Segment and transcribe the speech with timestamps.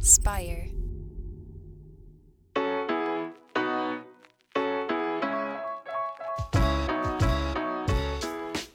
[0.00, 0.66] Spire.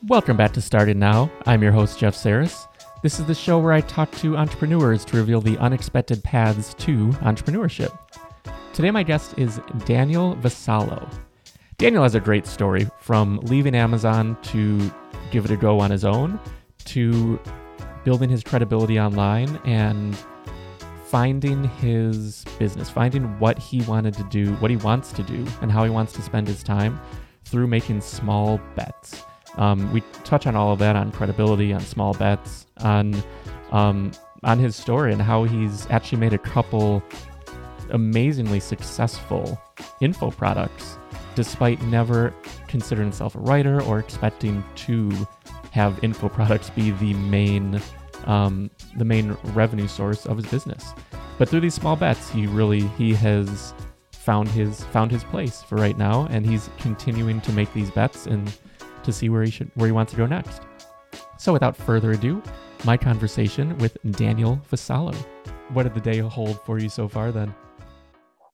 [0.08, 1.32] Welcome back to Started Now.
[1.48, 2.68] I'm your host, Jeff Saris.
[3.02, 7.08] This is the show where I talk to entrepreneurs to reveal the unexpected paths to
[7.24, 7.98] entrepreneurship.
[8.74, 11.12] Today, my guest is Daniel Vassallo.
[11.80, 14.94] Daniel has a great story from leaving Amazon to
[15.32, 16.40] give it a go on his own
[16.86, 17.40] to
[18.04, 20.16] building his credibility online and
[21.06, 25.72] finding his business, finding what he wanted to do, what he wants to do, and
[25.72, 27.00] how he wants to spend his time
[27.46, 29.24] through making small bets.
[29.58, 33.16] Um, we touch on all of that on credibility, on small bets, on
[33.72, 34.12] um,
[34.44, 37.04] on his story and how he's actually made a couple
[37.90, 39.60] amazingly successful
[40.02, 40.98] info products,
[41.36, 42.34] despite never
[42.68, 45.12] considering himself a writer or expecting to
[45.72, 47.82] have info products be the main
[48.26, 50.94] um, the main revenue source of his business.
[51.38, 53.74] But through these small bets, he really he has
[54.12, 58.26] found his found his place for right now, and he's continuing to make these bets
[58.26, 58.52] and
[59.04, 60.62] to see where he should where he wants to go next.
[61.38, 62.42] So without further ado,
[62.86, 65.16] my conversation with Daniel Vassallo.
[65.74, 67.54] What did the day hold for you so far then?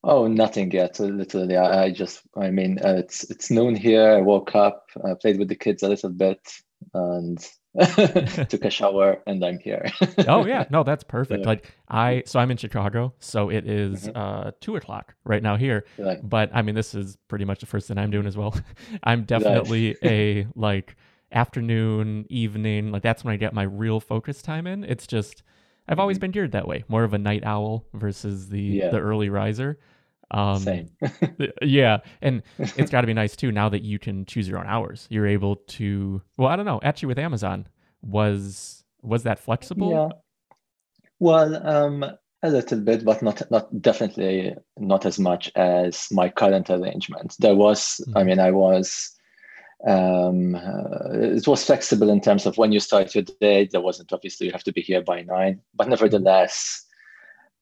[0.03, 1.00] Oh, nothing yet.
[1.00, 4.11] Literally, I, I just, I mean, uh, it's it's noon here.
[4.14, 6.42] I woke up, I played with the kids a little bit,
[6.94, 7.38] and
[8.50, 9.89] took a shower, and I'm here.
[10.27, 11.41] oh yeah, no, that's perfect.
[11.41, 11.47] Yeah.
[11.47, 14.17] Like I, so I'm in Chicago, so it is, mm-hmm.
[14.17, 15.86] uh, two o'clock right now here.
[16.22, 18.55] But I mean, this is pretty much the first thing I'm doing as well.
[19.03, 20.97] I'm definitely a like
[21.31, 22.92] afternoon, evening.
[22.92, 24.83] Like that's when I get my real focus time in.
[24.83, 25.44] It's just.
[25.88, 26.22] I've always mm-hmm.
[26.22, 29.80] been geared that way, more of a night owl versus the the early riser.
[30.32, 30.90] Um, Same.
[31.62, 34.68] yeah, and it's got to be nice too now that you can choose your own
[34.68, 35.08] hours.
[35.10, 36.22] You're able to.
[36.38, 36.80] Well, I don't know.
[36.84, 37.68] Actually, with Amazon,
[38.02, 39.92] was was that flexible?
[39.92, 40.10] Yeah.
[41.20, 42.06] Well, um,
[42.44, 47.36] a little bit, but not not definitely not as much as my current arrangement.
[47.39, 48.17] There was, mm-hmm.
[48.17, 49.16] I mean, I was.
[49.88, 53.67] Um, uh, it was flexible in terms of when you start your day.
[53.72, 56.86] There wasn't obviously you have to be here by nine, but nevertheless,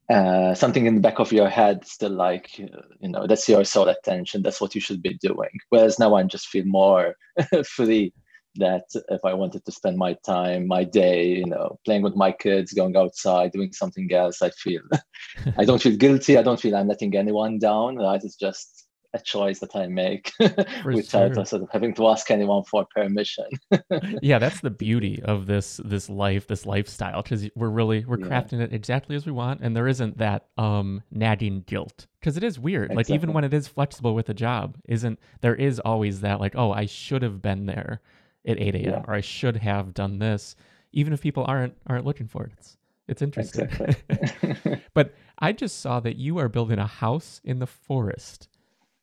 [0.09, 2.70] uh, something in the back of your head still like you
[3.02, 5.52] know that's your sole attention that's what you should be doing.
[5.70, 7.16] Whereas now i just feel more
[7.66, 8.14] free
[8.56, 12.31] that if i wanted to spend my time my day you know playing with my
[12.31, 14.81] kids going outside doing something else i feel
[15.59, 17.98] i don't feel guilty i don't feel i'm letting anyone down.
[17.98, 20.31] Right it's just a choice that I make
[20.86, 21.46] without sure.
[21.46, 23.46] sort of having to ask anyone for permission.
[24.22, 28.28] yeah, that's the beauty of this this life, this lifestyle, because we're really we're yeah.
[28.28, 32.08] crafting it exactly as we want, and there isn't that um nagging guilt.
[32.19, 32.92] Because it is weird.
[32.92, 32.96] Exactly.
[32.98, 36.56] Like even when it is flexible with a job, isn't there is always that like,
[36.56, 38.02] oh, I should have been there
[38.46, 38.84] at eight a.m.
[38.84, 39.03] Yeah.
[39.08, 40.56] or I should have done this,
[40.92, 42.52] even if people aren't aren't looking for it.
[42.58, 42.78] It's
[43.08, 43.66] it's interesting.
[43.66, 44.81] Exactly.
[44.94, 48.49] but I just saw that you are building a house in the forest.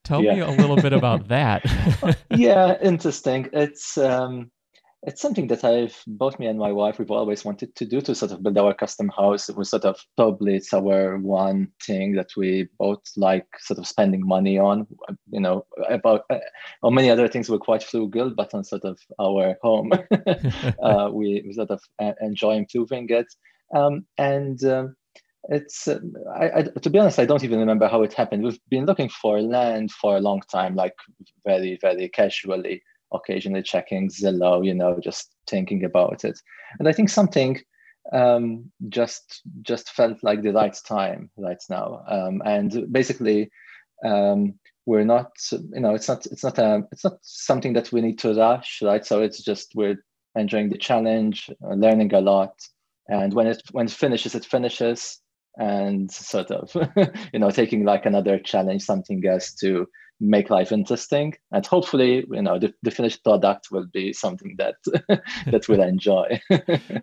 [0.07, 0.35] Tell yeah.
[0.35, 1.65] me a little bit about that.
[2.31, 3.49] yeah, interesting.
[3.53, 4.53] It's um,
[5.03, 8.15] it's something that I've both me and my wife we've always wanted to do to
[8.15, 9.49] sort of build our custom house.
[9.49, 13.87] It was sort of probably it's our one thing that we both like sort of
[13.89, 14.87] spending money on.
[15.33, 16.39] You know, about uh,
[16.85, 19.91] on many other things we're quite frugal, but on sort of our home,
[20.83, 23.27] uh, we, we sort of uh, enjoy improving it.
[23.75, 24.95] Um, and um,
[25.49, 25.99] it's uh,
[26.35, 28.43] I, I, to be honest i don't even remember how it happened.
[28.43, 30.95] We've been looking for land for a long time like
[31.45, 36.39] very very casually occasionally checking zillow you know just thinking about it.
[36.79, 37.61] And i think something
[38.13, 42.03] um, just just felt like the right time right now.
[42.09, 43.51] Um, and basically
[44.05, 44.55] um,
[44.87, 48.19] we're not you know it's not it's not a it's not something that we need
[48.21, 49.05] to rush right?
[49.05, 49.97] So it's just we're
[50.37, 52.55] enjoying the challenge uh, learning a lot.
[53.09, 55.21] And when it when it finishes it finishes
[55.57, 56.75] and sort of
[57.33, 59.87] you know taking like another challenge something else to
[60.21, 61.35] make life interesting.
[61.53, 64.77] And hopefully you know the, the finished product will be something that
[65.47, 66.41] that we'll enjoy.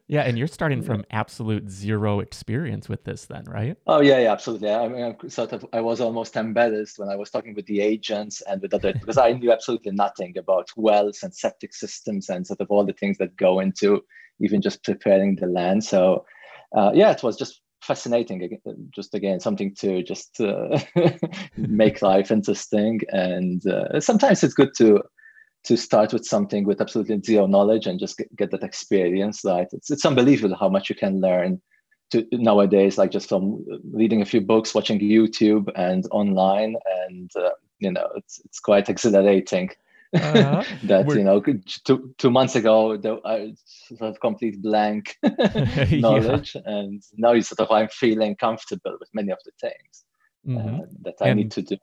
[0.07, 3.77] Yeah and you're starting from absolute zero experience with this then right?
[3.87, 4.69] Oh yeah yeah absolutely.
[4.69, 7.81] I mean I'm sort of i was almost embarrassed when i was talking with the
[7.81, 12.45] agents and with other because i knew absolutely nothing about wells and septic systems and
[12.45, 14.03] sort of all the things that go into
[14.39, 15.83] even just preparing the land.
[15.83, 16.25] So
[16.75, 18.59] uh, yeah it was just fascinating
[18.95, 20.79] just again something to just uh,
[21.57, 23.01] make life interesting.
[23.09, 25.01] And uh, sometimes it's good to
[25.65, 29.67] to start with something with absolutely zero knowledge and just get, get that experience right?
[29.71, 31.61] It's, it's unbelievable how much you can learn
[32.11, 36.75] to nowadays like just from reading a few books watching youtube and online
[37.07, 37.49] and uh,
[37.79, 39.69] you know it's, it's quite exhilarating
[40.13, 40.63] uh-huh.
[40.83, 41.17] that We're...
[41.17, 41.41] you know
[41.85, 45.17] two, two months ago there was sort of complete blank
[45.91, 46.61] knowledge yeah.
[46.65, 50.03] and now you sort of i'm feeling comfortable with many of the things
[50.47, 50.81] mm-hmm.
[50.81, 51.77] uh, that i and need to do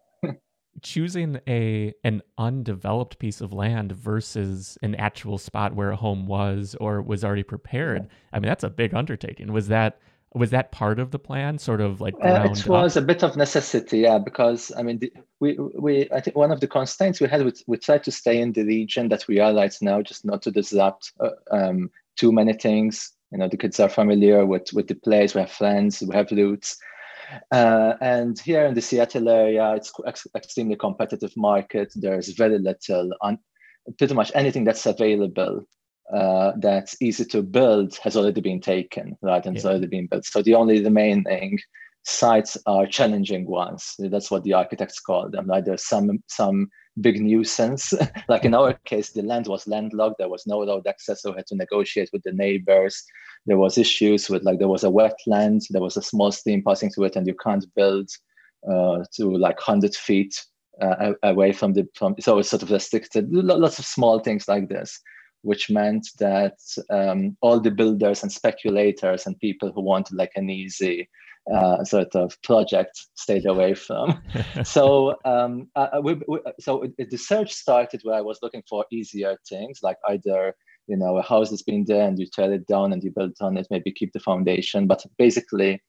[0.82, 6.76] choosing a an undeveloped piece of land versus an actual spot where a home was
[6.80, 9.98] or was already prepared i mean that's a big undertaking was that
[10.34, 11.58] was that part of the plan?
[11.58, 13.02] Sort of like uh, it was up?
[13.02, 16.60] a bit of necessity yeah because i mean the, we we i think one of
[16.60, 19.54] the constraints we had we, we tried to stay in the region that we are
[19.54, 23.12] right now just not to disrupt uh, um, too many things.
[23.32, 26.30] You know the kids are familiar with with the place we have friends we have
[26.30, 26.76] roots.
[27.52, 31.92] Uh, and here in the seattle area it's ex- extremely competitive market.
[31.94, 33.38] There's very little on
[33.98, 35.64] pretty much anything that's available
[36.12, 39.44] uh, that's easy to build has already been taken, right?
[39.44, 39.58] And yeah.
[39.58, 40.24] it's already been built.
[40.24, 41.58] So the only remaining
[42.04, 43.94] sites are challenging ones.
[43.98, 45.46] That's what the architects call them.
[45.46, 45.64] Right?
[45.64, 46.68] There's some some
[47.00, 47.92] big nuisance.
[48.28, 50.16] like in our case, the land was landlocked.
[50.18, 53.02] There was no road access, so we had to negotiate with the neighbors.
[53.46, 56.90] There was issues with like there was a wetland, there was a small stream passing
[56.90, 58.08] through it, and you can't build
[58.68, 60.44] uh, to like hundred feet
[60.82, 62.16] uh, away from the from.
[62.18, 63.28] So it's sort of restricted.
[63.30, 65.00] Lots of small things like this
[65.42, 66.58] which meant that
[66.90, 71.08] um, all the builders and speculators and people who wanted like an easy
[71.52, 74.20] uh, sort of project stayed away from.
[74.64, 78.62] so um, uh, uh, we, we, so it, the search started where I was looking
[78.68, 80.54] for easier things, like either
[80.86, 83.36] you know a house that's been there and you tear it down and you build
[83.40, 84.86] on it, maybe keep the foundation.
[84.86, 85.82] But basically,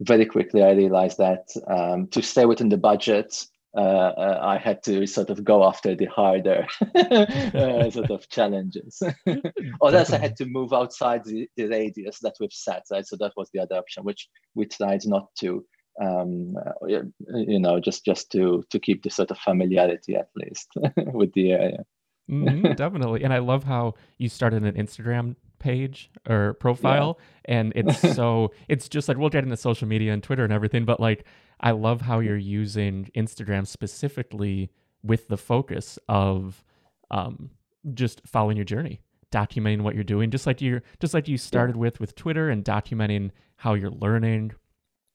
[0.00, 3.46] very quickly I realized that um, to stay within the budget
[3.76, 9.00] uh, uh, I had to sort of go after the harder uh, sort of challenges.
[9.80, 13.06] or else I had to move outside the, the, radius that we've set, right?
[13.06, 15.64] So that was the other option, which we tried not to,
[16.02, 16.86] um, uh,
[17.32, 21.52] you know, just just to to keep the sort of familiarity at least with the
[21.52, 21.84] area.
[22.28, 27.18] mm-hmm, definitely, and I love how you started an Instagram page or profile
[27.48, 27.58] yeah.
[27.58, 30.84] and it's so it's just like we'll get into social media and twitter and everything
[30.84, 31.24] but like
[31.60, 34.70] i love how you're using instagram specifically
[35.02, 36.64] with the focus of
[37.10, 37.50] um,
[37.94, 41.76] just following your journey documenting what you're doing just like you just like you started
[41.76, 41.80] yeah.
[41.80, 44.52] with with twitter and documenting how you're learning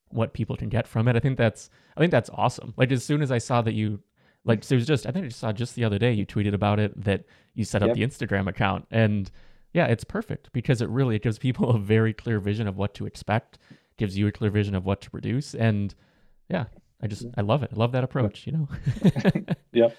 [0.10, 3.04] what people can get from it i think that's i think that's awesome like as
[3.04, 4.00] soon as i saw that you
[4.46, 6.26] like so it was just i think i just saw just the other day you
[6.26, 7.26] tweeted about it that
[7.56, 7.98] you set up yep.
[7.98, 9.32] the instagram account and
[9.76, 12.94] yeah, it's perfect because it really it gives people a very clear vision of what
[12.96, 13.58] to expect,
[13.98, 15.94] gives you a clear vision of what to produce, and
[16.50, 16.66] yeah,
[17.02, 17.72] I just I love it.
[17.74, 18.48] I love that approach.
[18.48, 18.70] You know.
[19.74, 19.90] yeah,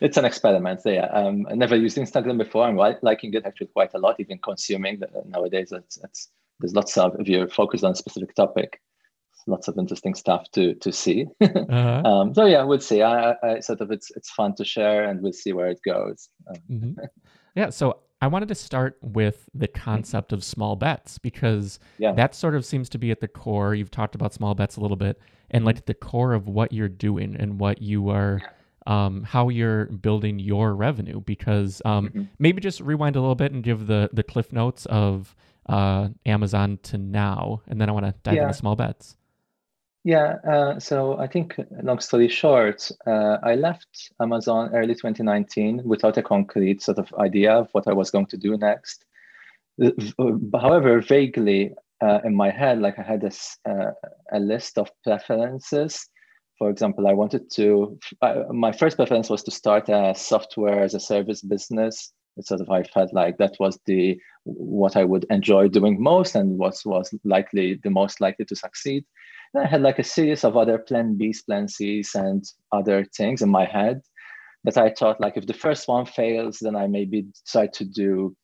[0.00, 0.80] it's an experiment.
[0.80, 2.64] So, yeah, um, I never used Instagram before.
[2.64, 4.16] I'm liking it actually quite a lot.
[4.18, 6.28] Even consuming nowadays, it's, it's
[6.60, 8.80] there's lots of if you're focused on a specific topic,
[9.46, 11.26] lots of interesting stuff to to see.
[11.42, 12.02] uh-huh.
[12.02, 13.02] um, so yeah, we'll see.
[13.02, 16.30] I, I, sort of it's it's fun to share, and we'll see where it goes.
[16.48, 17.04] Um, mm-hmm.
[17.54, 17.68] Yeah.
[17.68, 19.82] So I wanted to start with the mm-hmm.
[19.82, 22.12] concept of small bets because yeah.
[22.12, 23.74] that sort of seems to be at the core.
[23.74, 25.20] You've talked about small bets a little bit,
[25.50, 28.40] and like at the core of what you're doing and what you are,
[28.86, 31.20] um, how you're building your revenue.
[31.20, 32.22] Because um, mm-hmm.
[32.38, 35.36] maybe just rewind a little bit and give the the cliff notes of
[35.68, 38.42] uh, Amazon to now, and then I want to dive yeah.
[38.42, 39.16] into small bets.
[40.08, 46.16] Yeah, uh, so I think, long story short, uh, I left Amazon early 2019 without
[46.16, 49.04] a concrete sort of idea of what I was going to do next.
[50.58, 53.90] However, vaguely uh, in my head, like I had this, uh,
[54.32, 56.08] a list of preferences.
[56.56, 57.98] For example, I wanted to,
[58.50, 62.14] my first preference was to start a software as a service business.
[62.38, 66.34] It's sort of, I felt like that was the, what I would enjoy doing most
[66.34, 69.04] and what was likely the most likely to succeed.
[69.56, 73.48] I had like a series of other plan Bs, plan Cs, and other things in
[73.48, 74.02] my head
[74.64, 78.36] that I thought like if the first one fails, then I maybe try to do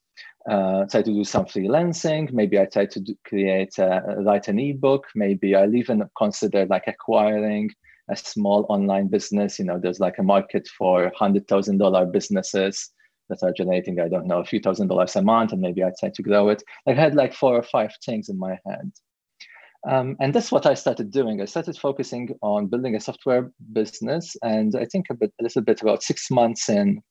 [0.49, 2.31] uh, try to do some freelancing.
[2.33, 5.07] Maybe I try to do, create a, write an ebook.
[5.15, 7.71] Maybe I'll even consider like acquiring
[8.11, 9.59] a small online business.
[9.59, 12.91] You know, there's like a market for hundred thousand dollar businesses
[13.31, 15.93] that are generating I don't know a few thousand dollars a month, and maybe I
[15.99, 16.63] try to grow it.
[16.87, 18.93] I had like four or five things in my head.
[19.89, 21.41] Um, and that's what I started doing.
[21.41, 24.35] I started focusing on building a software business.
[24.43, 27.03] And I think a, bit, a little bit about six months in,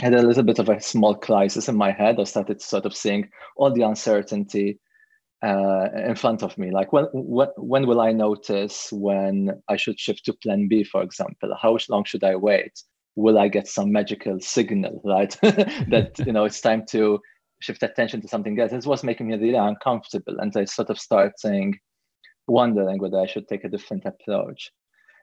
[0.00, 2.20] I had a little bit of a small crisis in my head.
[2.20, 4.78] I started sort of seeing all the uncertainty
[5.42, 6.70] uh, in front of me.
[6.70, 11.02] Like, when, when, when will I notice when I should shift to plan B, for
[11.02, 11.56] example?
[11.60, 12.72] How long should I wait?
[13.16, 15.30] Will I get some magical signal, right?
[15.42, 17.20] that, you know, it's time to
[17.60, 18.72] shift attention to something else.
[18.72, 20.38] This was making me really uncomfortable.
[20.38, 21.78] And I sort of started saying,
[22.46, 24.70] wondering whether I should take a different approach.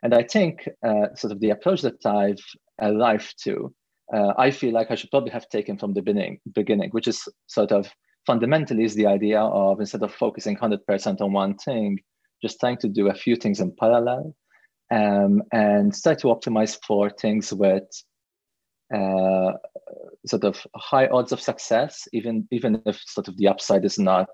[0.04, 2.44] And I think uh, sort of the approach that I've
[2.82, 3.74] arrived to
[4.14, 7.28] uh, I feel like I should probably have taken from the beginning, beginning, which is
[7.48, 7.90] sort of
[8.26, 11.98] fundamentally is the idea of instead of focusing 100% on one thing,
[12.42, 14.36] just trying to do a few things in parallel
[14.92, 17.84] um, and try to optimize for things with
[18.94, 19.54] uh,
[20.28, 24.28] sort of high odds of success, even even if sort of the upside is not,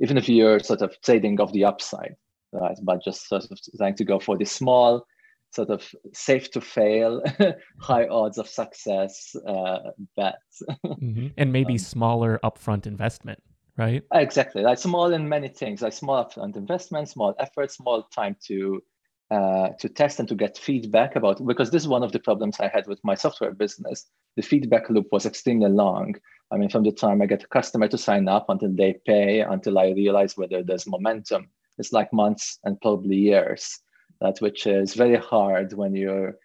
[0.00, 2.16] even if you're sort of trading off the upside,
[2.52, 2.78] right?
[2.82, 5.06] But just sort of trying to go for the small,
[5.50, 7.22] sort of safe to fail,
[7.80, 9.78] high odds of success uh,
[10.16, 10.62] bets.
[10.86, 11.28] mm-hmm.
[11.36, 13.42] And maybe um, smaller upfront investment,
[13.76, 14.02] right?
[14.12, 14.62] Exactly.
[14.62, 18.82] Like small in many things, like small upfront investment, small effort, small time to
[19.30, 22.58] uh, to test and to get feedback about because this is one of the problems
[22.58, 24.06] I had with my software business.
[24.36, 26.16] The feedback loop was extremely long.
[26.50, 29.40] I mean, from the time I get a customer to sign up until they pay,
[29.40, 31.48] until I realize whether there's momentum,
[31.80, 33.80] it's like months and probably years.
[34.20, 36.36] That which is very hard when you're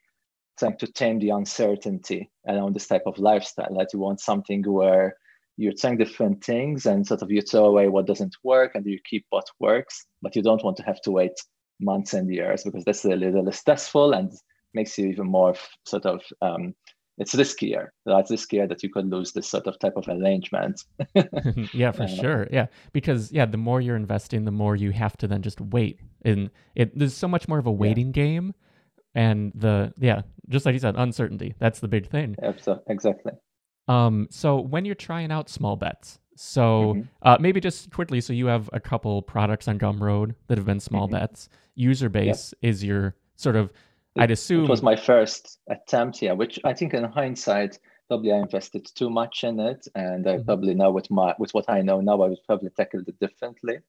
[0.57, 3.75] trying to tame the uncertainty around this type of lifestyle.
[3.75, 5.17] That you want something where
[5.57, 8.97] you're trying different things and sort of you throw away what doesn't work and you
[9.09, 11.33] keep what works, but you don't want to have to wait
[11.79, 14.31] months and years because that's a little stressful and
[14.73, 16.73] makes you even more sort of um,
[17.17, 20.83] it's riskier right it's riskier that you could lose this sort of type of arrangement
[21.73, 25.15] yeah for uh, sure yeah because yeah the more you're investing the more you have
[25.17, 28.13] to then just wait and it there's so much more of a waiting yeah.
[28.13, 28.53] game
[29.13, 33.31] and the yeah just like you said uncertainty that's the big thing Absolutely, exactly
[33.87, 37.01] um so when you're trying out small bets so mm-hmm.
[37.21, 40.79] uh, maybe just quickly, so you have a couple products on Gumroad that have been
[40.79, 41.15] small mm-hmm.
[41.15, 41.49] bets.
[41.79, 42.37] Userbase yep.
[42.61, 43.71] is your sort of,
[44.17, 44.65] I'd assume.
[44.65, 49.09] It was my first attempt, yeah, which I think in hindsight, probably I invested too
[49.09, 49.87] much in it.
[49.95, 50.45] And I mm-hmm.
[50.45, 53.79] probably know with, my, with what I know now, I would probably tackle it differently.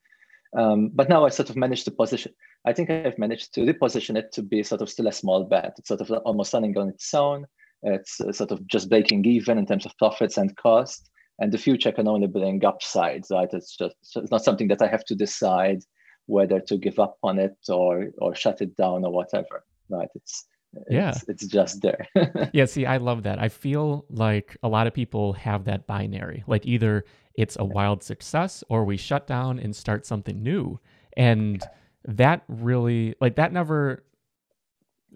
[0.57, 2.33] Um, but now I sort of managed to position,
[2.65, 5.75] I think I've managed to reposition it to be sort of still a small bet.
[5.79, 7.47] It's sort of almost running on its own.
[7.83, 11.93] It's sort of just breaking even in terms of profits and cost and the future
[11.93, 15.81] can only bring upsides right it's just it's not something that i have to decide
[16.27, 20.47] whether to give up on it or or shut it down or whatever right it's
[20.91, 22.07] yeah it's, it's just there
[22.53, 26.45] yeah see i love that i feel like a lot of people have that binary
[26.47, 30.79] like either it's a wild success or we shut down and start something new
[31.17, 31.65] and
[32.05, 34.05] that really like that never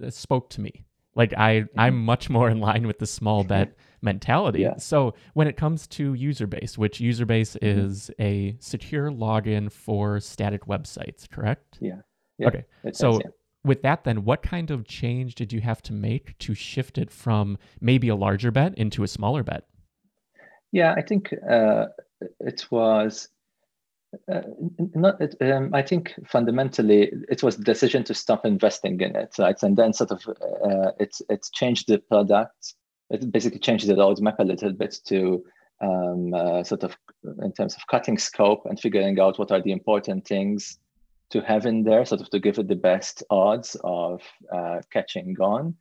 [0.03, 0.85] uh, spoke to me
[1.15, 1.81] like i mm-hmm.
[1.81, 3.73] i'm much more in line with the small bet
[4.03, 4.61] mentality.
[4.61, 4.77] Yeah.
[4.77, 7.81] So when it comes to Userbase, which Userbase mm-hmm.
[7.87, 11.79] is a secure login for static websites, correct?
[11.81, 12.01] Yeah.
[12.39, 12.49] yeah.
[12.49, 12.65] Okay.
[12.93, 13.31] so yeah.
[13.65, 17.11] With that, then what kind of change did you have to make to shift it
[17.11, 19.65] from maybe a larger bet into a smaller bet?
[20.73, 21.87] Yeah, I think uh,
[22.41, 23.29] it was.
[24.33, 24.41] Uh,
[24.79, 29.63] not, um, I think fundamentally it was the decision to stop investing in it, right?
[29.63, 32.75] And then sort of uh, it's it's changed the product
[33.11, 35.45] it basically changes the roadmap a little bit to
[35.83, 36.97] um, uh, sort of
[37.43, 40.79] in terms of cutting scope and figuring out what are the important things
[41.31, 44.23] to have in there, sort of to give it the best odds of
[44.53, 45.75] uh, catching on.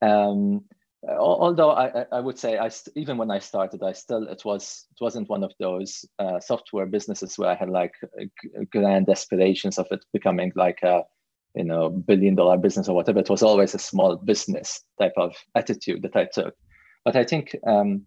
[0.00, 0.64] Um,
[1.06, 5.02] although I, I would say I even when I started, I still it was it
[5.02, 7.94] wasn't one of those uh, software businesses where I had like
[8.70, 11.02] grand aspirations of it becoming like a
[11.54, 15.34] you know billion dollar business or whatever it was always a small business type of
[15.54, 16.54] attitude that i took
[17.04, 18.02] but i think um,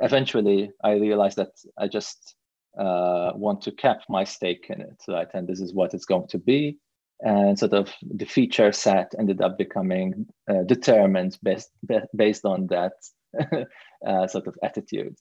[0.00, 2.36] eventually i realized that i just
[2.78, 6.26] uh, want to cap my stake in it right and this is what it's going
[6.28, 6.78] to be
[7.20, 11.70] and sort of the feature set ended up becoming uh, determined based
[12.16, 12.92] based on that
[14.06, 15.16] uh, sort of attitude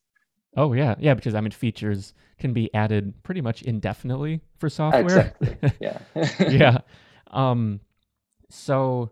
[0.55, 1.13] Oh yeah, yeah.
[1.13, 5.03] Because I mean, features can be added pretty much indefinitely for software.
[5.03, 5.72] Exactly.
[5.79, 6.00] Yeah.
[6.50, 6.77] yeah.
[7.31, 7.79] Um,
[8.50, 9.12] so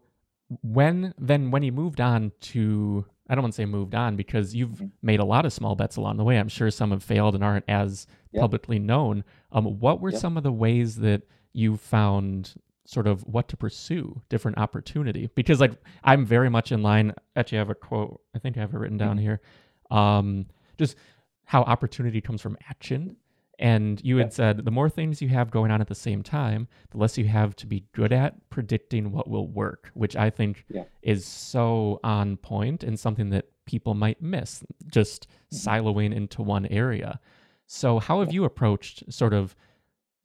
[0.62, 4.54] when then when he moved on to I don't want to say moved on because
[4.54, 4.88] you've mm-hmm.
[5.02, 6.38] made a lot of small bets along the way.
[6.38, 8.42] I'm sure some have failed and aren't as yep.
[8.42, 9.24] publicly known.
[9.54, 10.20] Um, what were yep.
[10.20, 11.22] some of the ways that
[11.54, 15.30] you found sort of what to pursue, different opportunity?
[15.34, 15.72] Because like
[16.04, 17.14] I'm very much in line.
[17.38, 18.20] Actually, I have a quote.
[18.36, 19.24] I think I have it written down mm-hmm.
[19.24, 19.42] here.
[19.90, 20.48] Um,
[20.78, 20.98] just
[21.46, 23.16] how opportunity comes from action
[23.62, 26.68] and you had said the more things you have going on at the same time,
[26.90, 30.66] the less you have to be good at predicting what will work, which I think
[30.68, 30.86] yeah.
[31.04, 35.70] is so on point and something that people might miss, just mm-hmm.
[35.70, 37.20] siloing into one area.
[37.68, 39.56] So, how have you approached sort of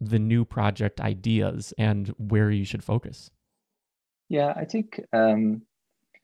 [0.01, 3.31] the new project ideas and where you should focus?
[4.31, 5.63] Yeah, I think um,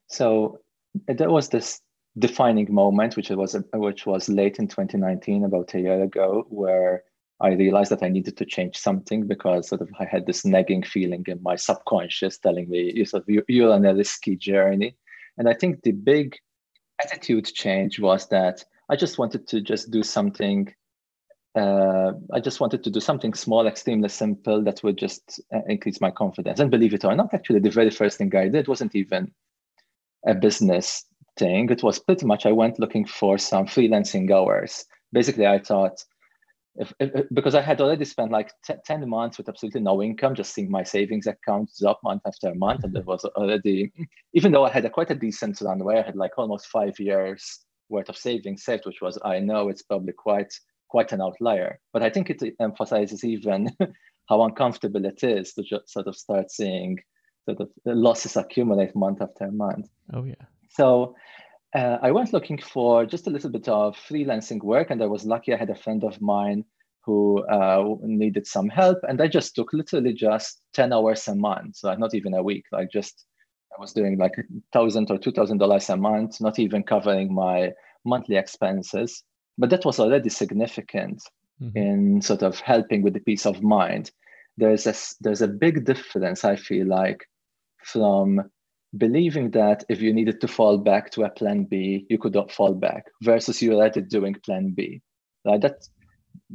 [0.08, 0.58] so.
[1.06, 1.80] There was this
[2.18, 7.04] defining moment, which was which was late in 2019, about a year ago, where
[7.40, 10.82] I realized that I needed to change something because sort of I had this nagging
[10.82, 14.96] feeling in my subconscious telling me you sort of you're on a risky journey,
[15.38, 16.36] and I think the big
[17.02, 20.72] attitude change was that I just wanted to just do something.
[21.54, 26.00] Uh, I just wanted to do something small, extremely simple that would just uh, increase
[26.00, 26.60] my confidence.
[26.60, 29.32] And believe it or not, actually, the very first thing I did wasn't even
[30.26, 31.04] a business
[31.36, 31.70] thing.
[31.70, 34.84] It was pretty much I went looking for some freelancing hours.
[35.12, 36.04] Basically, I thought
[36.76, 40.34] if, if, because I had already spent like t- 10 months with absolutely no income,
[40.34, 42.84] just seeing my savings account drop month after month.
[42.84, 43.92] And it was already,
[44.32, 47.60] even though I had a quite a decent runway, I had like almost five years
[47.88, 50.52] worth of savings saved, which was, I know it's probably quite,
[50.88, 51.78] quite an outlier.
[51.92, 53.70] But I think it emphasizes even
[54.28, 56.98] how uncomfortable it is to just sort of start seeing
[57.44, 59.90] sort of losses accumulate month after month.
[60.14, 60.46] Oh, yeah.
[60.74, 61.14] So
[61.74, 65.24] uh, I went looking for just a little bit of freelancing work, and I was
[65.24, 66.64] lucky I had a friend of mine
[67.04, 71.76] who uh, needed some help, and I just took literally just ten hours a month,
[71.76, 72.64] so not even a week.
[72.72, 73.26] Like just
[73.76, 77.34] I was doing like a thousand or two thousand dollars a month, not even covering
[77.34, 77.72] my
[78.04, 79.22] monthly expenses,
[79.58, 81.22] but that was already significant
[81.60, 81.76] mm-hmm.
[81.76, 84.10] in sort of helping with the peace of mind.
[84.56, 87.26] There's a there's a big difference I feel like
[87.84, 88.50] from
[88.96, 92.74] believing that if you needed to fall back to a plan B, you could fall
[92.74, 95.00] back versus you already doing plan B.
[95.44, 95.60] Right?
[95.60, 95.86] That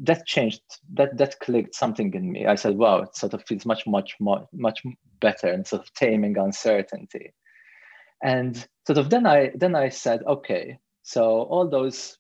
[0.03, 0.61] that changed
[0.93, 2.45] that that clicked something in me.
[2.45, 4.81] I said, wow, it sort of feels much, much more much
[5.19, 7.33] better and sort of taming uncertainty.
[8.23, 12.17] And sort of then I then I said, okay, so all those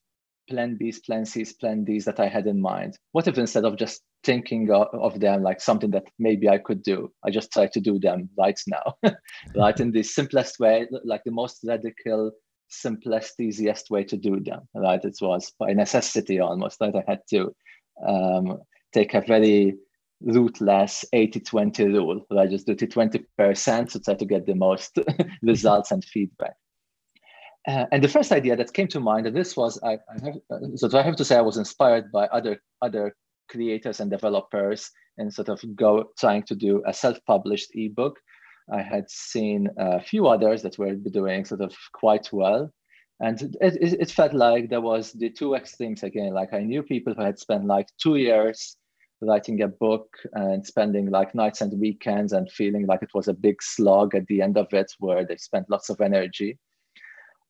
[0.49, 3.77] plan Bs, plan Cs, plan Ds that I had in mind, what if instead of
[3.77, 7.11] just thinking of them like something that maybe I could do.
[7.23, 8.97] I just try to do them right now,
[9.55, 12.31] right in the simplest way, like the most radical,
[12.67, 14.67] simplest, easiest way to do them.
[14.75, 17.55] Right, it was by necessity almost that I had to
[18.05, 18.59] um,
[18.93, 19.75] take a very
[20.21, 22.25] rootless 80-20 rule.
[22.37, 24.97] I just do the 20% to try to get the most
[25.41, 26.55] results and feedback.
[27.67, 30.35] Uh, and the first idea that came to mind, and this was, I, I have,
[30.49, 33.13] uh, so I have to say, I was inspired by other other
[33.47, 38.19] creators and developers and sort of go trying to do a self-published ebook.
[38.71, 42.71] I had seen a few others that were doing sort of quite well.
[43.19, 46.33] And it, it, it felt like there was the two extremes again.
[46.33, 48.75] Like I knew people who had spent like two years
[49.21, 53.33] writing a book and spending like nights and weekends and feeling like it was a
[53.33, 56.59] big slog at the end of it where they spent lots of energy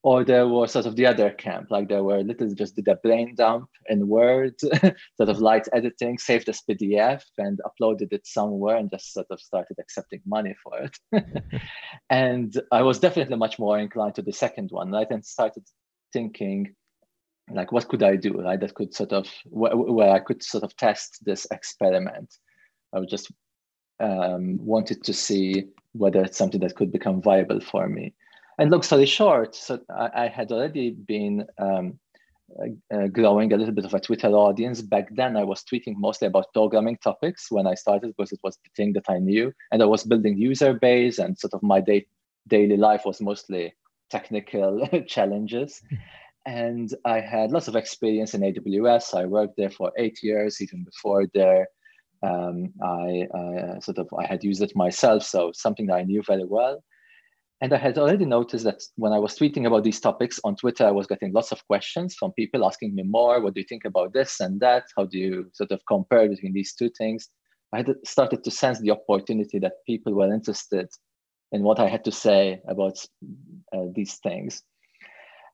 [0.08, 2.96] or there was sort of the other camp, like there were little just did a
[2.96, 4.54] brain dump in Word,
[5.18, 9.42] sort of light editing, saved as PDF and uploaded it somewhere and just sort of
[9.42, 10.98] started accepting money for it.
[12.10, 15.12] and I was definitely much more inclined to the second one, right?
[15.12, 15.66] And started
[16.14, 16.74] thinking,
[17.52, 18.62] like, what could I do, right?
[18.62, 22.34] That could sort of, where, where I could sort of test this experiment.
[22.94, 23.30] I just
[24.00, 28.14] um, wanted to see whether it's something that could become viable for me.
[28.58, 32.00] And long story short, so I, I had already been um,
[32.94, 34.82] uh, growing a little bit of a Twitter audience.
[34.82, 38.58] Back then, I was tweeting mostly about programming topics when I started because it was
[38.58, 39.54] the thing that I knew.
[39.72, 42.08] And I was building Userbase, and sort of my day,
[42.48, 43.76] daily life was mostly
[44.10, 45.82] technical challenges.
[46.48, 49.14] And I had lots of experience in AWS.
[49.14, 51.68] I worked there for eight years, even before there.
[52.24, 56.24] Um, I uh, sort of I had used it myself, so something that I knew
[56.26, 56.82] very well.
[57.60, 60.86] And I had already noticed that when I was tweeting about these topics on Twitter,
[60.86, 63.42] I was getting lots of questions from people asking me more.
[63.42, 64.84] What do you think about this and that?
[64.96, 67.30] How do you sort of compare between these two things?
[67.74, 70.88] I had started to sense the opportunity that people were interested
[71.52, 72.98] in what I had to say about
[73.74, 74.62] uh, these things.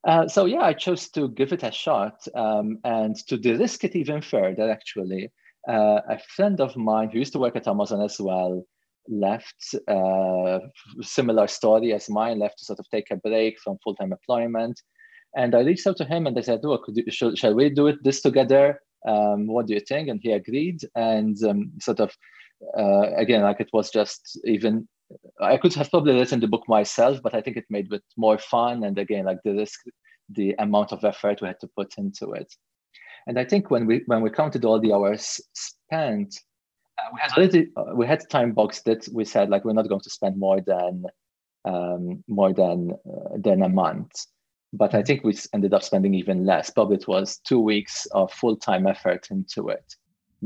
[0.05, 3.95] Uh, so yeah, I chose to give it a shot um, and to de-risk it
[3.95, 4.69] even further.
[4.69, 5.31] Actually,
[5.69, 8.65] uh, a friend of mine who used to work at Amazon as well
[9.07, 10.59] left uh,
[11.01, 14.81] similar story as mine left to sort of take a break from full-time employment.
[15.35, 18.03] And i reached out to him and i said look should, shall we do it
[18.03, 18.79] this together?
[19.07, 20.07] Um, what do you think?
[20.07, 20.79] And he agreed.
[20.95, 22.15] And um, sort of
[22.77, 24.87] uh, again like it was just even
[25.41, 28.37] i could have probably written the book myself but i think it made it more
[28.37, 29.79] fun and again like the risk
[30.29, 32.51] the amount of effort we had to put into it.
[33.27, 36.35] And i think when we when we counted all the hours spent
[36.97, 39.07] uh, we had uh, we had time boxed it.
[39.11, 41.05] We said like we're not going to spend more than
[41.65, 44.11] um, more than uh, than a month.
[44.73, 46.69] But I think we ended up spending even less.
[46.71, 49.95] Probably it was two weeks of full time effort into it.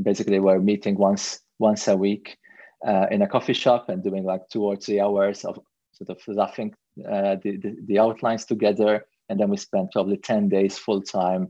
[0.02, 2.38] Basically, we're meeting once once a week
[2.86, 5.58] uh, in a coffee shop and doing like two or three hours of
[5.92, 6.74] sort of roughing
[7.10, 11.48] uh, the, the, the outlines together, and then we spent probably ten days full time,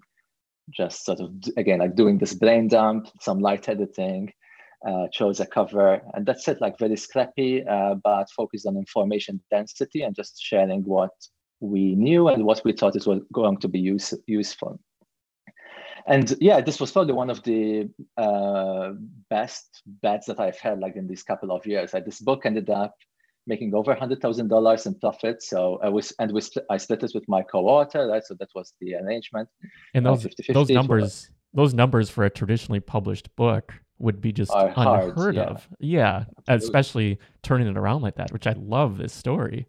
[0.71, 4.33] just sort of again like doing this brain dump, some light editing,
[5.13, 10.03] chose a cover, and that's it, like very scrappy, uh, but focused on information density
[10.03, 11.11] and just sharing what
[11.61, 14.79] we knew and what we thought it was going to be use, useful.
[16.07, 18.93] And yeah, this was probably one of the uh,
[19.29, 21.93] best bets that I've had like in these couple of years.
[21.93, 22.95] Like this book ended up
[23.47, 25.43] making over hundred thousand dollars in profit.
[25.43, 28.25] So I was and we split, I split it with my co-author, right?
[28.25, 29.49] So that was the arrangement.
[29.95, 34.53] And those 50 those numbers, those numbers for a traditionally published book would be just
[34.55, 35.43] unheard hard, yeah.
[35.43, 35.69] of.
[35.81, 36.67] Yeah, absolutely.
[36.67, 39.67] especially turning it around like that, which I love this story.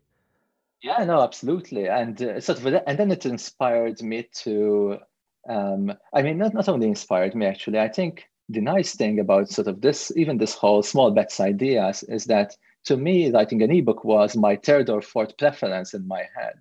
[0.81, 4.99] Yeah, no, absolutely, and uh, sort of, and then it inspired me to.
[5.47, 7.79] Um, I mean, not not only inspired me actually.
[7.79, 12.03] I think the nice thing about sort of this, even this whole small bets ideas,
[12.03, 16.23] is that to me, writing an ebook was my third or fourth preference in my
[16.35, 16.55] head.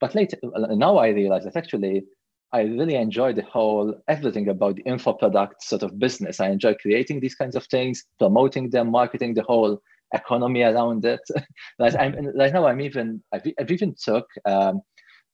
[0.00, 2.04] But later, now I realize that actually
[2.52, 6.40] I really enjoy the whole everything about the info product sort of business.
[6.40, 9.82] I enjoy creating these kinds of things, promoting them, marketing the whole
[10.14, 11.20] economy around it.
[11.78, 14.80] like I'm right now, I'm even I've, I've even took um,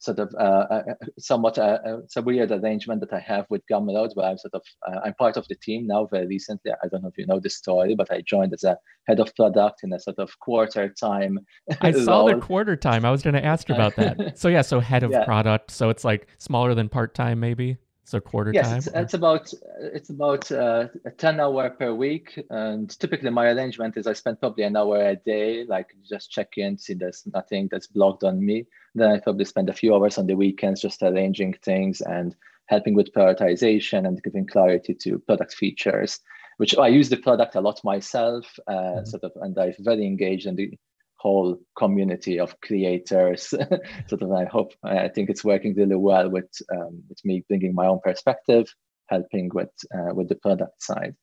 [0.04, 0.82] sort of uh, uh,
[1.18, 4.54] somewhat uh, uh, it's a weird arrangement that I have with Gumroad, where I'm sort
[4.54, 6.06] of uh, I'm part of the team now.
[6.06, 8.76] Very recently, I don't know if you know the story, but I joined as a
[9.08, 11.38] head of product in a sort of quarter time.
[11.80, 13.04] I saw the quarter time.
[13.04, 14.38] I was going to ask about that.
[14.38, 15.24] so yeah, so head of yeah.
[15.24, 15.70] product.
[15.70, 17.78] So it's like smaller than part time, maybe.
[18.06, 18.74] So quarter yes, time.
[18.76, 23.46] Yes, it's, it's, about it's about uh, a ten hour per week, and typically my
[23.46, 27.24] arrangement is I spend probably an hour a day, like just check in, see there's
[27.32, 28.66] nothing that's blocked on me.
[28.94, 32.36] Then I probably spend a few hours on the weekends just arranging things and
[32.66, 36.20] helping with prioritization and giving clarity to product features.
[36.58, 39.04] Which I use the product a lot myself, uh, mm-hmm.
[39.06, 40.78] sort of, and I'm very engaged in the
[41.24, 43.48] whole community of creators.
[44.08, 47.74] sort of, I hope, I think it's working really well with um, with me bringing
[47.74, 48.66] my own perspective,
[49.08, 51.16] helping with uh, with the product side.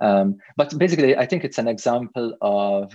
[0.00, 2.94] Um, but basically, I think it's an example of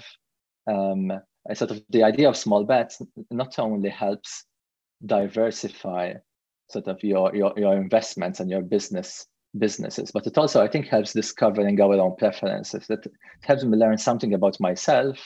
[0.67, 1.12] um,
[1.53, 4.45] sort of the idea of small bets not only helps
[5.05, 6.13] diversify
[6.69, 9.25] sort of your, your, your investments and your business
[9.57, 12.86] businesses, but it also I think helps discovering our own preferences.
[12.88, 13.05] That
[13.41, 15.17] helps me learn something about myself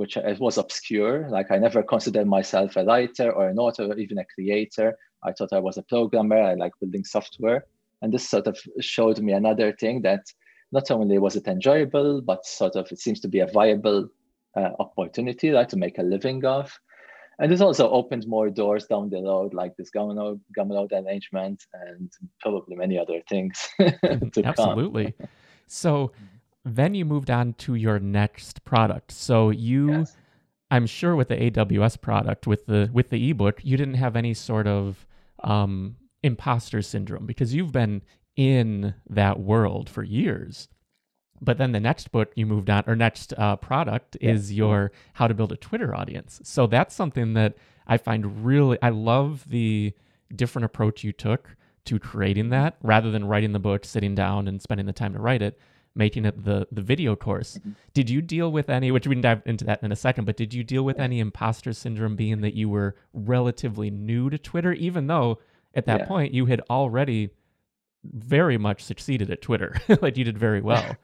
[0.00, 1.28] which was obscure.
[1.28, 4.96] Like I never considered myself a writer or an author or even a creator.
[5.22, 6.40] I thought I was a programmer.
[6.40, 7.66] I like building software.
[8.00, 10.24] And this sort of showed me another thing that
[10.72, 14.08] not only was it enjoyable, but sort of it seems to be a viable
[14.56, 16.72] uh, opportunity right, to make a living of.
[17.38, 22.10] And this also opened more doors down the road, like this Gumroad, Gumroad arrangement and
[22.40, 23.68] probably many other things.
[24.44, 25.12] Absolutely.
[25.66, 26.12] so
[26.64, 29.12] then you moved on to your next product.
[29.12, 30.16] So you yes.
[30.70, 34.34] I'm sure with the AWS product with the with the ebook, you didn't have any
[34.34, 35.06] sort of
[35.42, 38.02] um, imposter syndrome because you've been
[38.36, 40.68] in that world for years.
[41.42, 45.26] But then the next book you moved on, or next uh, product is your how
[45.26, 46.40] to build a Twitter audience.
[46.44, 49.94] So that's something that I find really, I love the
[50.36, 54.60] different approach you took to creating that rather than writing the book, sitting down and
[54.60, 55.58] spending the time to write it
[55.94, 57.58] making it the the video course.
[57.58, 57.72] Mm-hmm.
[57.94, 58.90] Did you deal with any?
[58.90, 60.24] Which we can dive into that in a second.
[60.24, 64.38] But did you deal with any imposter syndrome, being that you were relatively new to
[64.38, 65.38] Twitter, even though
[65.74, 66.06] at that yeah.
[66.06, 67.30] point you had already
[68.04, 70.96] very much succeeded at Twitter, like you did very well.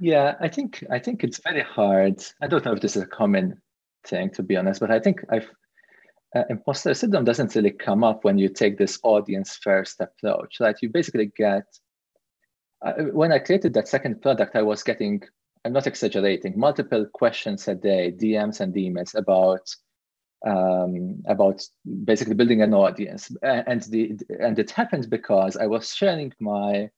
[0.00, 2.24] yeah, I think I think it's very hard.
[2.40, 3.60] I don't know if this is a common
[4.06, 5.50] thing to be honest, but I think I've
[6.34, 10.56] uh, imposter syndrome doesn't really come up when you take this audience first approach.
[10.60, 11.64] Right, you basically get
[13.12, 15.22] when I created that second product, I was getting,
[15.64, 19.68] I'm not exaggerating, multiple questions a day, DMs and emails about
[20.46, 21.62] um, about
[22.04, 23.34] basically building an audience.
[23.42, 26.90] And the and it happened because I was sharing my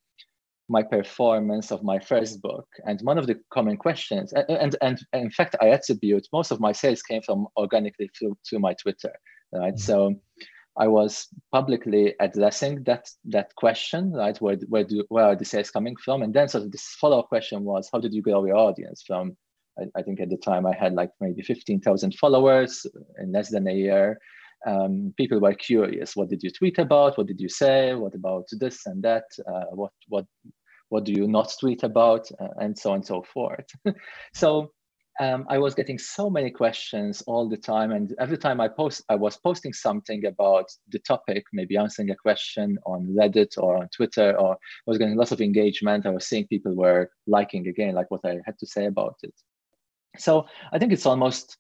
[0.68, 2.66] my performance of my first book.
[2.85, 6.59] And one of the common questions, and, and, and in fact, I attribute most of
[6.59, 9.12] my sales came from organically through to my Twitter,
[9.53, 9.75] right?
[9.75, 9.79] Mm-hmm.
[9.79, 10.16] So
[10.78, 14.36] I was publicly addressing that that question, right?
[14.40, 16.22] Where where do where are the sales coming from?
[16.22, 19.02] And then sort of this follow up question was, how did you grow your audience
[19.06, 19.36] from?
[19.78, 22.86] I, I think at the time I had like maybe fifteen thousand followers
[23.18, 24.18] in less than a year.
[24.66, 26.16] Um, people were curious.
[26.16, 27.16] What did you tweet about?
[27.16, 27.94] What did you say?
[27.94, 29.24] What about this and that?
[29.48, 30.26] Uh, what what
[30.88, 32.28] what do you not tweet about?
[32.38, 33.66] Uh, and so on and so forth.
[34.34, 34.72] so
[35.18, 39.02] um, I was getting so many questions all the time, and every time I post,
[39.09, 43.88] I was posting something about the topic, maybe answering a question on Reddit or on
[43.88, 46.07] Twitter, or I was getting lots of engagement.
[46.07, 49.35] I was seeing people were liking again, like what I had to say about it.
[50.18, 51.57] So I think it's almost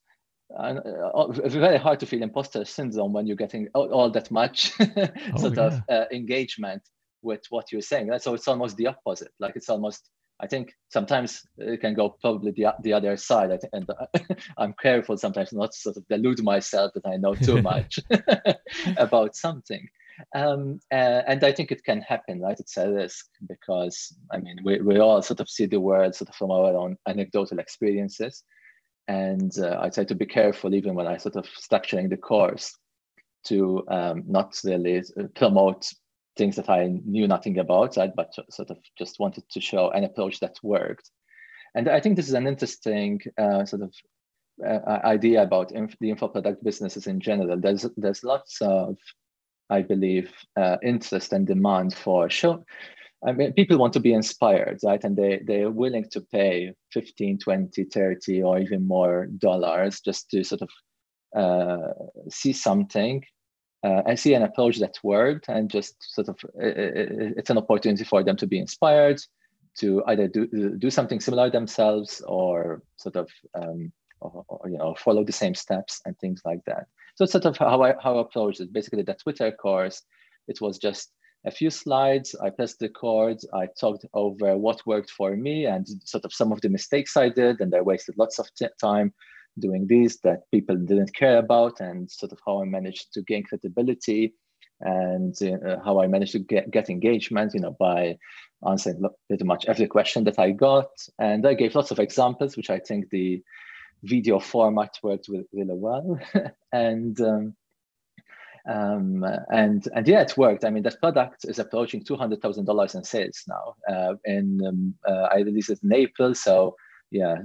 [0.56, 0.80] uh,
[1.14, 5.38] uh very hard to feel imposter syndrome when you're getting all, all that much oh,
[5.38, 5.66] sort yeah.
[5.66, 6.82] of uh, engagement
[7.22, 8.10] with what you're saying.
[8.18, 9.32] So it's almost the opposite.
[9.40, 10.08] Like it's almost
[10.40, 13.50] I think sometimes it can go probably the, the other side.
[13.52, 13.90] I think, and
[14.58, 17.98] I'm careful sometimes not to sort of delude myself that I know too much
[18.96, 19.86] about something.
[20.34, 22.58] Um, uh, and I think it can happen, right?
[22.58, 26.30] It's a risk because I mean we, we all sort of see the world sort
[26.30, 28.42] of from our own anecdotal experiences,
[29.08, 32.76] and uh, I try to be careful even when I sort of structuring the course
[33.44, 35.02] to um, not really
[35.34, 35.92] promote
[36.36, 38.14] things that I knew nothing about, right?
[38.14, 41.10] but sort of just wanted to show an approach that worked.
[41.74, 43.94] And I think this is an interesting uh, sort of
[44.64, 47.60] uh, idea about inf- the info product businesses in general.
[47.60, 48.96] There's there's lots of,
[49.68, 52.64] I believe, uh, interest and demand for show.
[53.26, 55.02] I mean, people want to be inspired, right?
[55.02, 60.44] And they, they're willing to pay 15, 20, 30, or even more dollars just to
[60.44, 60.70] sort of
[61.34, 61.92] uh,
[62.30, 63.24] see something
[63.86, 68.24] uh, I see an approach that worked and just sort of it's an opportunity for
[68.24, 69.20] them to be inspired
[69.78, 70.46] to either do
[70.78, 75.54] do something similar themselves or sort of um, or, or, you know follow the same
[75.54, 76.86] steps and things like that.
[77.14, 78.72] So it's sort of how I how I approached it.
[78.72, 80.02] Basically, the Twitter course,
[80.48, 81.12] it was just
[81.44, 82.34] a few slides.
[82.42, 83.46] I pressed the chords.
[83.54, 87.28] I talked over what worked for me and sort of some of the mistakes I
[87.28, 88.48] did, and I wasted lots of
[88.80, 89.14] time
[89.58, 93.44] doing this that people didn't care about and sort of how I managed to gain
[93.44, 94.34] credibility
[94.80, 98.18] and uh, how I managed to get, get engagement, you know, by
[98.68, 100.88] answering pretty much every question that I got.
[101.18, 103.42] And I gave lots of examples, which I think the
[104.02, 106.18] video format worked with really well.
[106.72, 107.54] and um,
[108.68, 110.64] um, and and yeah, it worked.
[110.64, 113.74] I mean, that product is approaching two hundred thousand dollars in sales now.
[113.88, 116.74] Uh, in um, uh, I released it in April, so
[117.10, 117.36] yeah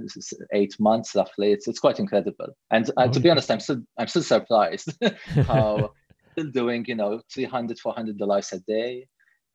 [0.52, 1.52] eight months roughly.
[1.52, 2.48] It's it's quite incredible.
[2.70, 4.92] And uh, to be honest i'm still i'm still surprised
[5.46, 5.92] how
[6.32, 9.08] still doing you know 300 400 dollars a day.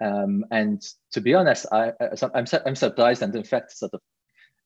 [0.03, 1.91] Um, and to be honest i
[2.33, 3.21] i'm i'm surprised.
[3.21, 4.01] And in fact sort of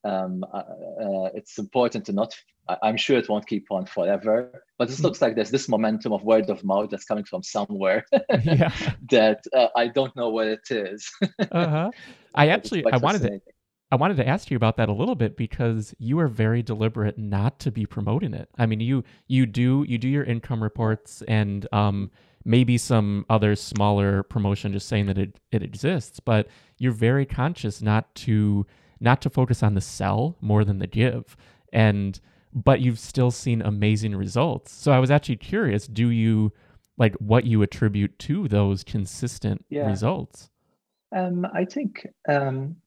[0.03, 2.33] um, uh, uh, it's important to not
[2.81, 4.63] i'm sure it won't keep on forever.
[4.77, 5.03] But it hmm.
[5.03, 9.67] looks like there's this momentum of word of mouth that's coming from somewhere that uh,
[9.75, 11.09] i don't know what it is.
[11.51, 11.89] Uh-huh.
[12.35, 13.41] I actually i wanted to
[13.91, 17.17] I wanted to ask you about that a little bit because you are very deliberate
[17.17, 18.49] not to be promoting it.
[18.57, 22.09] I mean, you you do you do your income reports and um,
[22.45, 27.81] maybe some other smaller promotion, just saying that it, it exists, but you're very conscious
[27.81, 28.65] not to
[28.99, 31.35] not to focus on the sell more than the give,
[31.73, 32.19] and
[32.53, 34.71] but you've still seen amazing results.
[34.71, 36.53] So I was actually curious: do you
[36.97, 39.87] like what you attribute to those consistent yeah.
[39.87, 40.49] results?
[41.13, 42.77] Um, I think um,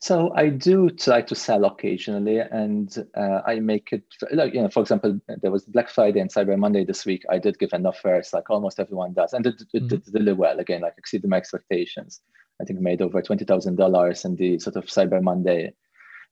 [0.00, 4.68] so I do try to sell occasionally, and uh, I make it like you know,
[4.68, 7.24] for example, there was Black Friday and Cyber Monday this week.
[7.28, 9.88] I did give an offers, like almost everyone does, and it, it mm-hmm.
[9.88, 10.60] did really well.
[10.60, 12.20] Again, like exceeded my expectations.
[12.60, 15.72] I think made over twenty thousand dollars in the sort of Cyber Monday,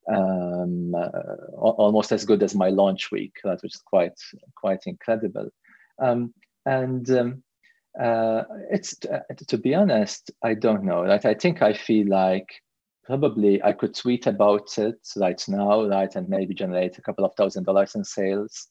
[0.09, 4.19] um, uh, almost as good as my launch week, that which is quite
[4.55, 5.49] quite incredible.
[6.01, 6.33] Um,
[6.67, 7.43] and um,
[8.01, 11.01] uh, it's uh, to be honest, I don't know.
[11.01, 12.49] Like I think I feel like
[13.07, 17.35] probably I could tweet about it right now, right, and maybe generate a couple of
[17.37, 18.69] thousand dollars in sales.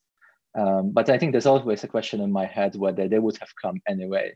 [0.58, 3.50] Um, but I think there's always a question in my head whether they would have
[3.62, 4.36] come anyway,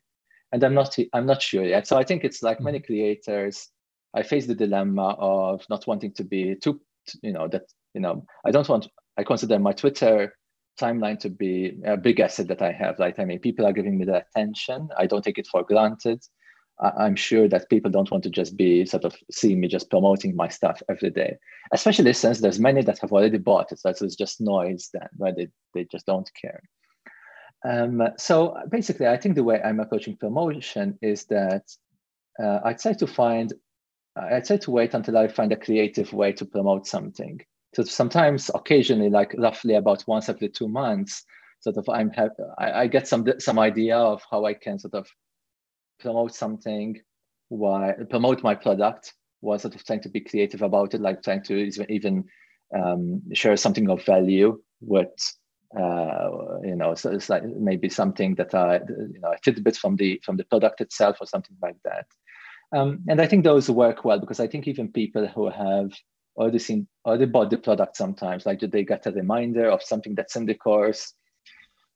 [0.52, 1.88] and I'm not I'm not sure yet.
[1.88, 2.86] So I think it's like many mm-hmm.
[2.86, 3.70] creators.
[4.14, 6.82] I face the dilemma of not wanting to be too,
[7.22, 8.88] you know, that you know I don't want.
[9.18, 10.34] I consider my Twitter
[10.80, 13.00] timeline to be a big asset that I have.
[13.00, 14.90] Right, I mean, people are giving me the attention.
[14.98, 16.22] I don't take it for granted.
[16.82, 20.36] I'm sure that people don't want to just be sort of seeing me just promoting
[20.36, 21.38] my stuff every day,
[21.74, 23.80] especially since there's many that have already bought it.
[23.80, 25.36] So it's just noise then, right?
[25.36, 26.62] They, they just don't care.
[27.68, 31.64] Um, so basically, I think the way I'm approaching promotion is that
[32.42, 33.52] uh, I try to find,
[34.16, 37.42] I try to wait until I find a creative way to promote something.
[37.76, 41.26] So sometimes, occasionally, like roughly about once every two months,
[41.60, 44.94] sort of I'm have I, I get some some idea of how I can sort
[44.94, 45.08] of
[46.00, 47.00] promote something,
[47.50, 51.44] why promote my product while sort of trying to be creative about it, like trying
[51.44, 51.56] to
[51.90, 52.26] even
[52.76, 55.10] um, share something of value with
[55.78, 56.30] uh,
[56.64, 60.20] you know, so it's like maybe something that I, you know, a tidbit from the
[60.26, 62.08] from the product itself or something like that.
[62.76, 65.92] Um, and I think those work well because I think even people who have
[66.36, 70.36] already seen already bought the product sometimes, like they get a reminder of something that's
[70.36, 71.14] in the course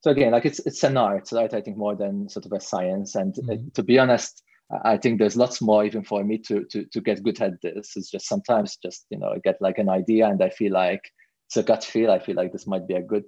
[0.04, 2.60] so again like it's it's an art right i think more than sort of a
[2.60, 3.68] science and uh, mm-hmm.
[3.72, 4.42] to be honest
[4.84, 7.96] i think there's lots more even for me to to to get good at this
[7.96, 11.00] it's just sometimes just you know I get like an idea and i feel like
[11.46, 13.24] it's a gut feel i feel like this might be a good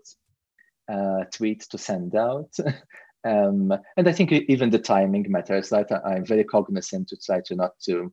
[0.93, 2.51] uh, tweet to send out
[3.27, 7.55] um, and i think even the timing matters right i'm very cognizant to try to
[7.55, 8.13] not to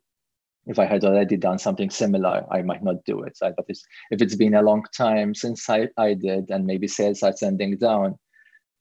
[0.66, 3.38] if I had already done something similar, I might not do it.
[3.42, 3.54] Right?
[3.54, 7.34] But if it's been a long time since I, I did, and maybe sales are
[7.38, 8.18] trending down,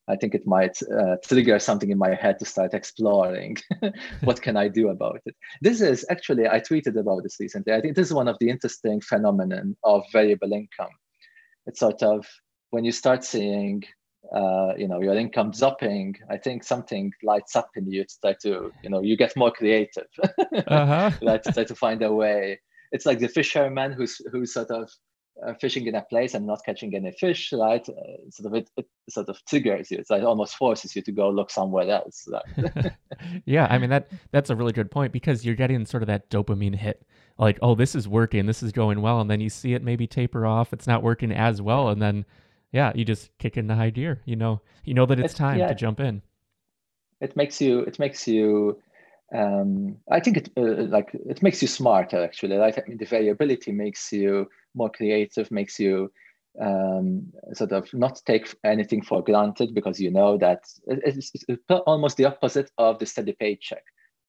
[0.08, 3.56] I think it might uh, trigger something in my head to start exploring
[4.24, 5.36] what can I do about it.
[5.60, 7.72] This is actually I tweeted about this recently.
[7.72, 10.94] I think this is one of the interesting phenomenon of variable income.
[11.66, 12.26] It's sort of
[12.70, 13.84] when you start seeing
[14.34, 18.34] uh, you know your income dropping i think something lights up in you to try
[18.40, 20.06] to you know you get more creative
[20.68, 21.10] uh-huh.
[21.22, 22.58] right to try to find a way
[22.92, 24.88] it's like the fisherman who's who's sort of
[25.46, 28.70] uh, fishing in a place and not catching any fish right uh, sort of it,
[28.76, 32.28] it, sort of triggers you it's like almost forces you to go look somewhere else
[32.30, 32.92] right?
[33.44, 36.28] yeah i mean that that's a really good point because you're getting sort of that
[36.30, 37.06] dopamine hit
[37.38, 40.06] like oh this is working this is going well and then you see it maybe
[40.06, 42.24] taper off it's not working as well and then
[42.72, 44.22] yeah, you just kick in the high gear.
[44.24, 46.22] You know, you know that it's, it's time yeah, to jump in.
[47.20, 47.80] It makes you.
[47.80, 48.80] It makes you.
[49.32, 52.56] Um, I think it uh, like it makes you smarter actually.
[52.56, 52.76] Right?
[52.76, 56.10] I mean, the variability makes you more creative, makes you
[56.60, 62.16] um, sort of not take anything for granted because you know that it's, it's almost
[62.16, 63.82] the opposite of the steady paycheck.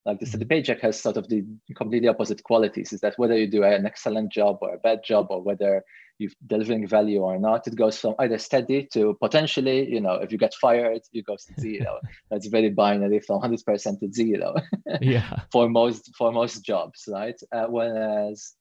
[0.05, 0.49] Like the steady mm-hmm.
[0.49, 2.91] paycheck has sort of the completely opposite qualities.
[2.91, 5.83] Is that whether you do an excellent job or a bad job, or whether
[6.19, 7.67] you're delivering value or not.
[7.67, 11.35] It goes from either steady to potentially, you know, if you get fired, you go
[11.35, 11.99] to zero.
[12.31, 14.55] That's very binary from 100% to zero.
[15.01, 15.41] yeah.
[15.51, 17.39] For most for most jobs, right?
[17.51, 18.53] Uh, whereas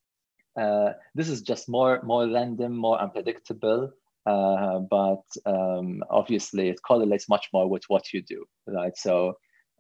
[1.15, 3.93] this is just more more random, more unpredictable.
[4.25, 8.97] Uh, but um, obviously, it correlates much more with what you do, right?
[8.97, 9.35] So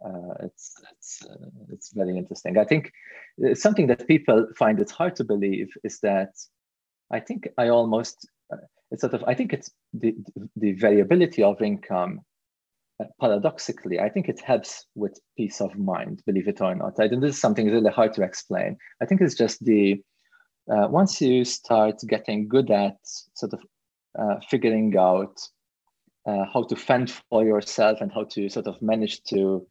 [0.04, 2.58] uh, it's it's uh, it's very interesting.
[2.58, 2.90] I think
[3.44, 6.30] uh, something that people find it hard to believe is that
[7.10, 8.56] I think I almost uh,
[8.90, 10.14] it's sort of I think it's the
[10.56, 12.20] the variability of income.
[13.00, 16.22] Uh, paradoxically, I think it helps with peace of mind.
[16.26, 18.76] Believe it or not, I think this is something really hard to explain.
[19.00, 20.02] I think it's just the
[20.70, 23.60] uh, once you start getting good at sort of
[24.18, 25.40] uh, figuring out
[26.26, 29.66] uh, how to fend for yourself and how to sort of manage to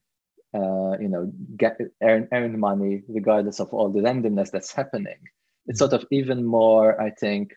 [0.54, 5.17] uh, you know get earn earn money regardless of all the randomness that's happening
[5.67, 7.54] it's sort of even more i think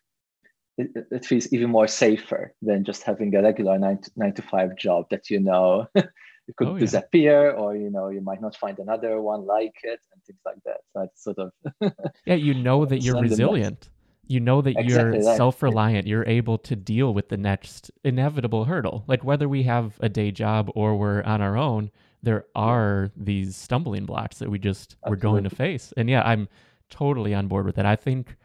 [0.76, 4.42] it, it, feels even more safer than just having a regular nine to, nine to
[4.42, 5.88] five job that you know
[6.46, 7.60] it could oh, disappear yeah.
[7.60, 10.80] or you know you might not find another one like it and things like that.
[10.92, 11.52] So it's sort of
[12.26, 13.90] yeah you know that you're resilient.
[14.26, 16.06] You know that exactly you're self-reliant.
[16.06, 19.04] You're able to deal with the next inevitable hurdle.
[19.06, 21.90] Like whether we have a day job or we're on our own
[22.22, 25.10] there are these stumbling blocks that we just Absolutely.
[25.10, 25.92] we're going to face.
[25.98, 26.48] And yeah i'm
[26.90, 27.86] totally on board with that.
[27.86, 28.36] I think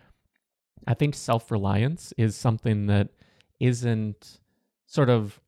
[0.87, 3.09] I think self-reliance is something that
[3.59, 4.39] isn't
[4.87, 5.39] sort of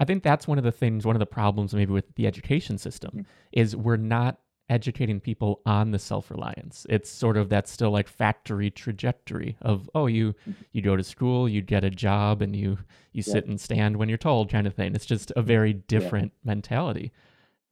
[0.00, 2.78] I think that's one of the things, one of the problems maybe with the education
[2.78, 3.22] system mm-hmm.
[3.52, 6.86] is we're not educating people on the self-reliance.
[6.88, 10.62] It's sort of that still like factory trajectory of oh you mm-hmm.
[10.72, 12.78] you go to school, you get a job and you
[13.12, 13.32] you yeah.
[13.32, 14.94] sit and stand when you're told kind of thing.
[14.94, 16.50] It's just a very different yeah.
[16.50, 17.12] mentality.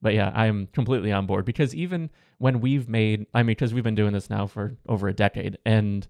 [0.03, 3.85] But yeah, I'm completely on board because even when we've made, I mean, because we've
[3.85, 6.07] been doing this now for over a decade, and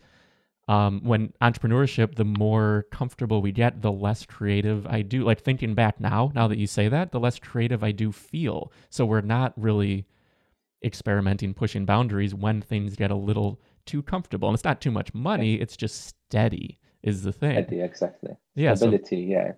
[0.69, 5.23] um, when entrepreneurship, the more comfortable we get, the less creative I do.
[5.23, 8.73] Like thinking back now, now that you say that, the less creative I do feel.
[8.91, 10.07] So we're not really
[10.85, 14.49] experimenting, pushing boundaries when things get a little too comfortable.
[14.49, 17.53] And it's not too much money, it's just steady is the thing.
[17.53, 18.37] Steady, exactly.
[18.57, 18.75] Yeah.
[18.75, 19.53] Stability, so, yeah.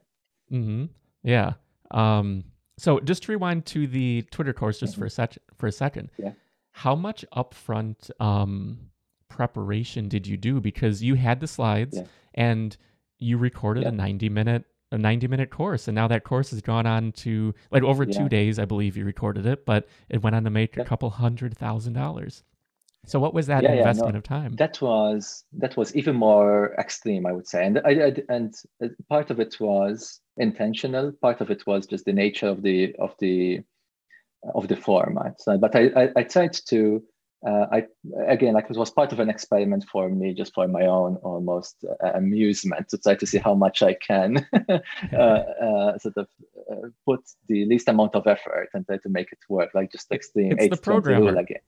[0.52, 0.84] Mm-hmm.
[1.22, 1.52] Yeah.
[1.90, 2.44] Um,
[2.76, 5.02] so just to rewind to the Twitter course just mm-hmm.
[5.02, 6.10] for a sec for a second.
[6.18, 6.32] Yeah.
[6.72, 8.78] How much upfront um,
[9.28, 10.60] preparation did you do?
[10.60, 12.04] Because you had the slides yeah.
[12.34, 12.76] and
[13.18, 13.90] you recorded yeah.
[13.90, 17.54] a 90 minute a 90 minute course and now that course has gone on to
[17.70, 18.18] like over yeah.
[18.18, 21.10] two days i believe you recorded it but it went on to make a couple
[21.10, 22.42] hundred thousand dollars
[23.08, 24.56] so what was that yeah, investment yeah, no, of time?
[24.56, 28.88] That was that was even more extreme, I would say, and I, I, and uh,
[29.08, 31.12] part of it was intentional.
[31.12, 33.60] Part of it was just the nature of the of the
[34.54, 35.40] of the format.
[35.40, 37.02] So, but I, I, I tried to
[37.46, 37.84] uh, I
[38.26, 41.84] again like it was part of an experiment for me, just for my own almost
[41.84, 44.78] uh, amusement to try to see how much I can uh,
[45.16, 46.28] uh, sort of
[46.70, 50.10] uh, put the least amount of effort and try to make it work, like just
[50.10, 51.36] extreme it's eight the programmer.
[51.36, 51.60] again.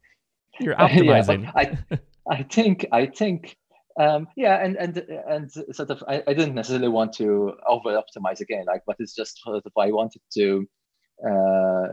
[0.58, 1.44] You're optimizing.
[1.44, 3.56] yeah, I, I think I think
[3.98, 8.40] um, yeah, and and and sort of I, I didn't necessarily want to over optimize
[8.40, 10.68] again, like, but it's just sort of I wanted to
[11.24, 11.86] uh,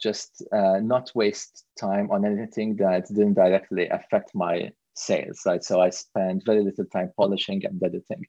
[0.00, 5.62] just uh, not waste time on anything that didn't directly affect my sales, right?
[5.62, 8.24] So I spent very little time polishing and editing.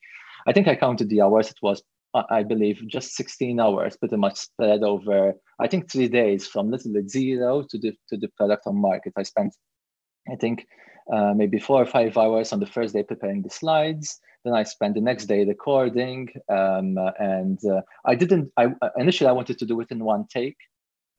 [0.47, 1.49] I think I counted the hours.
[1.49, 1.81] It was
[2.31, 7.07] I believe just 16 hours, pretty much spread over I think three days from literally
[7.07, 9.13] zero to the to the product on market.
[9.17, 9.55] I spent
[10.29, 10.67] I think
[11.11, 14.19] uh, maybe four or five hours on the first day preparing the slides.
[14.43, 18.51] Then I spent the next day recording, um, and uh, I didn't.
[18.57, 20.57] I initially I wanted to do it in one take,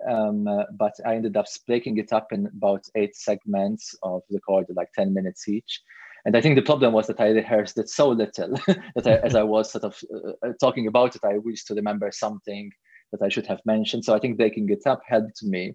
[0.07, 4.77] um, uh, but I ended up breaking it up in about eight segments of recorded,
[4.77, 5.83] like ten minutes each.
[6.25, 9.35] And I think the problem was that I rehearsed it so little that I, as
[9.35, 9.99] I was sort of
[10.45, 12.71] uh, talking about it, I wished to remember something
[13.13, 14.05] that I should have mentioned.
[14.05, 15.75] So I think breaking it up helped me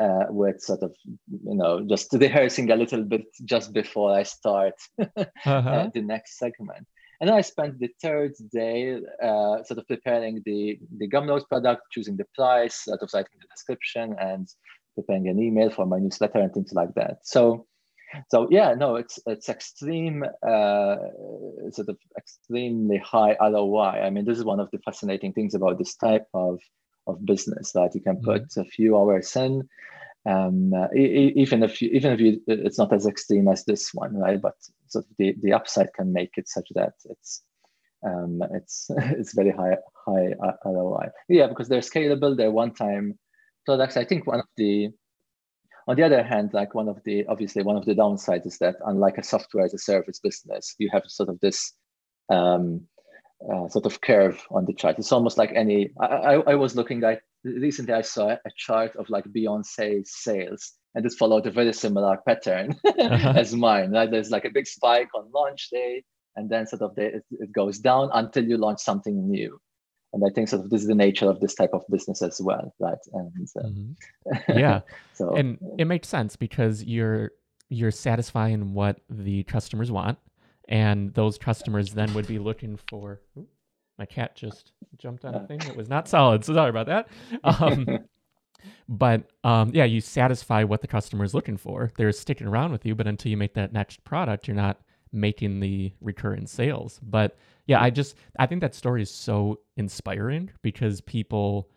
[0.00, 4.74] uh, with sort of you know just rehearsing a little bit just before I start
[5.00, 5.50] uh-huh.
[5.50, 6.86] uh, the next segment.
[7.20, 11.82] And then I spent the third day uh, sort of preparing the the Gumroad product,
[11.90, 14.48] choosing the price, sort of writing the description, and
[14.94, 17.18] preparing an email for my newsletter and things like that.
[17.22, 17.66] So
[18.30, 20.96] so yeah no it's it's extreme uh,
[21.70, 25.76] sort of extremely high roi i mean this is one of the fascinating things about
[25.78, 26.58] this type of
[27.06, 28.32] of business that you can mm-hmm.
[28.32, 28.60] put mm-hmm.
[28.60, 29.68] a few hours in
[30.26, 34.38] um, even if you, even if you, it's not as extreme as this one, right?
[34.38, 34.56] But
[34.88, 37.42] sort of the, the upside can make it such that it's
[38.06, 39.76] um, it's it's very high
[40.06, 40.34] high
[40.64, 41.08] ROI.
[41.28, 43.18] Yeah, because they're scalable, they're one-time
[43.66, 43.96] products.
[43.96, 44.90] I think one of the
[45.86, 48.76] on the other hand, like one of the obviously one of the downsides is that
[48.84, 51.72] unlike a software as a service business, you have sort of this
[52.30, 52.82] um,
[53.52, 54.98] uh, sort of curve on the chart.
[54.98, 55.90] It's almost like any.
[55.98, 57.94] I, I, I, was looking at recently.
[57.94, 62.76] I saw a chart of like Beyonce's sales, and it followed a very similar pattern
[62.84, 63.32] uh-huh.
[63.36, 63.92] as mine.
[63.92, 64.10] Right?
[64.10, 66.04] There's like a big spike on launch day,
[66.36, 69.60] and then sort of the, it, it goes down until you launch something new.
[70.12, 72.40] And I think sort of this is the nature of this type of business as
[72.40, 72.98] well, right?
[73.12, 74.52] And uh, mm-hmm.
[74.58, 74.80] yeah,
[75.14, 77.32] so and it makes sense because you're
[77.68, 80.18] you're satisfying what the customers want
[80.68, 83.20] and those customers then would be looking for
[83.98, 87.08] my cat just jumped on a thing that was not solid so sorry about that.
[87.44, 87.98] Um,
[88.88, 91.92] but um, yeah you satisfy what the customer is looking for.
[91.96, 94.80] They're sticking around with you but until you make that next product you're not
[95.12, 97.00] making the recurring sales.
[97.02, 97.36] But
[97.68, 101.68] yeah i just i think that story is so inspiring because people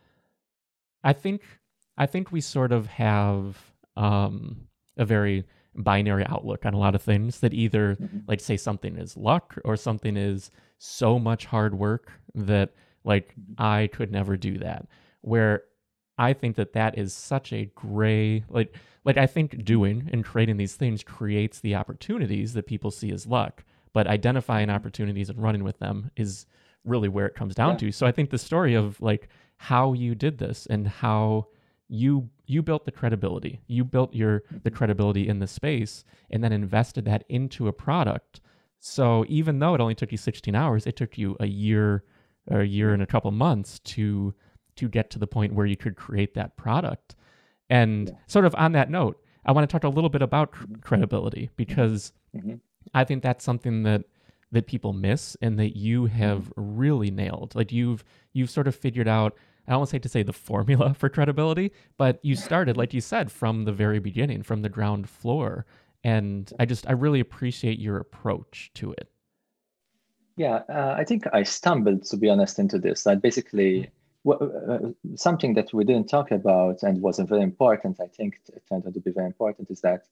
[1.03, 1.43] i think
[1.97, 3.57] i think we sort of have
[3.97, 4.61] um,
[4.97, 5.45] a very
[5.76, 8.19] binary outlook on a lot of things that either mm-hmm.
[8.28, 10.49] like say something is luck or something is
[10.84, 12.73] so much hard work that
[13.03, 13.53] like mm-hmm.
[13.61, 14.88] I could never do that
[15.21, 15.63] where
[16.17, 18.75] I think that that is such a gray like
[19.05, 23.27] like I think doing and creating these things creates the opportunities that people see as
[23.27, 23.63] luck
[23.93, 26.47] but identifying opportunities and running with them is
[26.84, 27.77] really where it comes down yeah.
[27.77, 31.45] to so I think the story of like how you did this and how
[31.89, 34.75] you you built the credibility you built your the mm-hmm.
[34.75, 38.41] credibility in the space and then invested that into a product
[38.84, 42.03] so even though it only took you 16 hours it took you a year
[42.49, 44.34] or a year and a couple months to
[44.75, 47.15] to get to the point where you could create that product
[47.69, 48.15] and yeah.
[48.27, 50.75] sort of on that note i want to talk a little bit about mm-hmm.
[50.75, 52.55] credibility because mm-hmm.
[52.93, 54.03] i think that's something that
[54.51, 56.77] that people miss and that you have mm-hmm.
[56.77, 58.03] really nailed like you've
[58.34, 62.19] you've sort of figured out I almost hate to say the formula for credibility, but
[62.23, 65.65] you started, like you said, from the very beginning, from the ground floor.
[66.04, 69.10] And I just, I really appreciate your approach to it.
[70.38, 73.06] Yeah, uh, I think I stumbled, to be honest, into this.
[73.06, 73.91] I basically,
[74.28, 74.80] uh,
[75.16, 78.93] something that we didn't talk about and wasn't very important, I think it turned out
[78.93, 80.06] to be very important, is that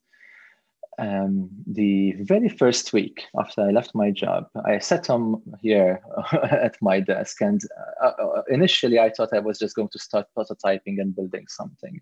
[1.00, 6.02] um, the very first week after I left my job, I sat on here
[6.34, 7.62] at my desk, and
[8.04, 12.02] uh, uh, initially I thought I was just going to start prototyping and building something,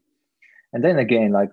[0.74, 1.51] and then again, like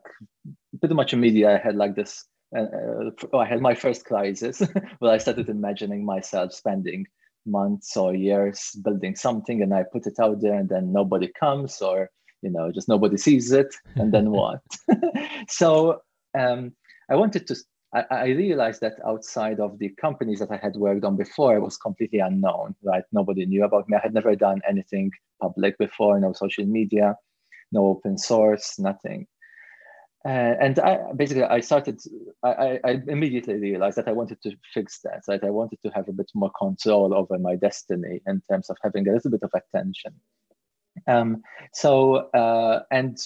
[0.81, 2.25] pretty much immediately, I had like this.
[2.57, 4.63] Uh, uh I had my first crisis
[4.99, 7.07] where I started imagining myself spending
[7.47, 11.81] months or years building something, and I put it out there, and then nobody comes,
[11.81, 12.11] or
[12.43, 14.61] you know, just nobody sees it, and then what?
[15.49, 16.01] so.
[16.37, 16.73] Um,
[17.09, 17.57] I wanted to,
[17.95, 21.59] I, I, realized that outside of the companies that I had worked on before, I
[21.59, 23.05] was completely unknown, right?
[23.13, 23.97] Nobody knew about me.
[23.97, 25.11] I had never done anything
[25.41, 27.17] public before, no social media,
[27.75, 29.27] no open source, nothing.
[30.27, 32.01] Uh, and I basically I started.
[32.43, 35.23] I, I, immediately realized that I wanted to fix that.
[35.27, 38.79] That I wanted to have a bit more control over my destiny in terms of
[38.83, 40.15] having a little bit of attention.
[41.07, 41.43] Um,
[41.75, 43.19] so uh, and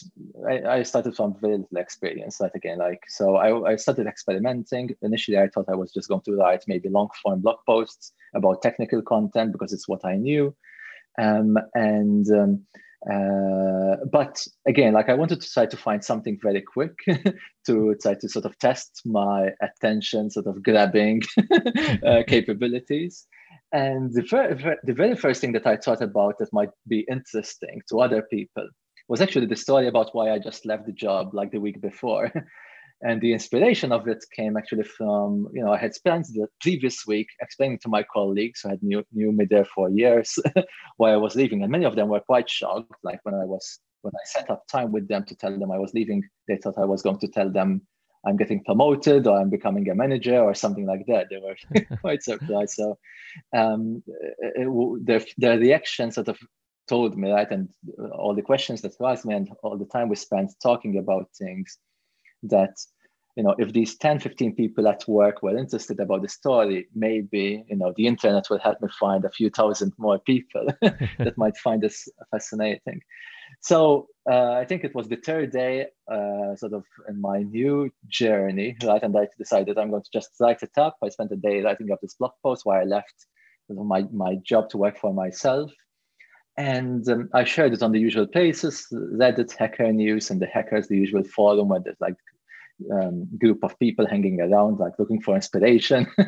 [0.48, 2.38] I, I, started from very little experience.
[2.38, 4.96] That again, like so, I, I, started experimenting.
[5.02, 8.62] Initially, I thought I was just going to write maybe long form blog posts about
[8.62, 10.56] technical content because it's what I knew.
[11.18, 12.66] Um, and um,
[13.06, 16.96] uh, but again, like I wanted to try to find something very quick
[17.66, 21.22] to try to sort of test my attention, sort of grabbing
[22.06, 23.26] uh, capabilities.
[23.70, 27.82] And the very, the very first thing that I thought about that might be interesting
[27.88, 28.68] to other people
[29.08, 32.32] was actually the story about why I just left the job like the week before.
[33.00, 37.06] And the inspiration of it came actually from, you know, I had spent the previous
[37.06, 40.36] week explaining to my colleagues who had knew, knew me there for years
[40.96, 41.62] why I was leaving.
[41.62, 42.92] And many of them were quite shocked.
[43.04, 45.78] Like when I was, when I set up time with them to tell them I
[45.78, 47.82] was leaving, they thought I was going to tell them
[48.26, 51.28] I'm getting promoted or I'm becoming a manager or something like that.
[51.30, 52.74] They were quite surprised.
[52.74, 52.98] So
[53.56, 54.02] um,
[55.02, 56.38] their, their reaction sort of
[56.88, 57.48] told me, right?
[57.48, 57.68] And
[58.12, 61.28] all the questions that you asked me and all the time we spent talking about
[61.38, 61.78] things
[62.42, 62.74] that
[63.38, 67.64] you know if these 10 15 people at work were interested about the story maybe
[67.68, 71.56] you know the internet will help me find a few thousand more people that might
[71.56, 73.00] find this fascinating.
[73.60, 77.90] So uh, i think it was the third day uh, sort of in my new
[78.08, 79.02] journey right?
[79.02, 80.96] And i decided i'm going to just write it up.
[81.02, 83.18] I spent a day writing up this blog post where i left
[83.68, 85.70] my, my job to work for myself
[86.58, 90.96] and um, I shared it on the usual places, Reddit, Hacker News, Indie Hackers, the
[90.96, 92.16] usual forum where there's like
[92.92, 96.08] um, group of people hanging around, like looking for inspiration,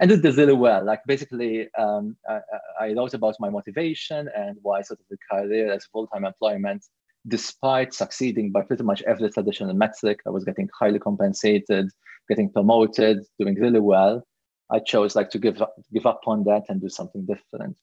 [0.00, 0.84] and it did really well.
[0.84, 2.40] Like basically, um, I,
[2.80, 6.84] I, wrote about my motivation and why sort of the career as full-time employment,
[7.28, 11.88] despite succeeding by pretty much every traditional metric, I was getting highly compensated,
[12.28, 14.26] getting promoted, doing really well.
[14.72, 17.76] I chose like to give up, give up on that and do something different.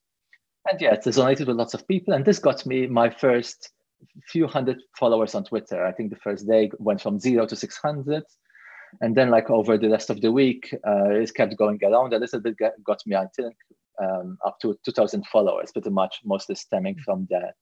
[0.69, 2.13] And yeah, it resonated with lots of people.
[2.13, 3.71] And this got me my first
[4.27, 5.85] few hundred followers on Twitter.
[5.85, 8.23] I think the first day went from zero to 600.
[9.01, 12.17] And then, like over the rest of the week, uh, it kept going around a
[12.17, 13.55] little bit, got me, I think,
[14.01, 17.55] um, up to 2,000 followers, pretty much mostly stemming from that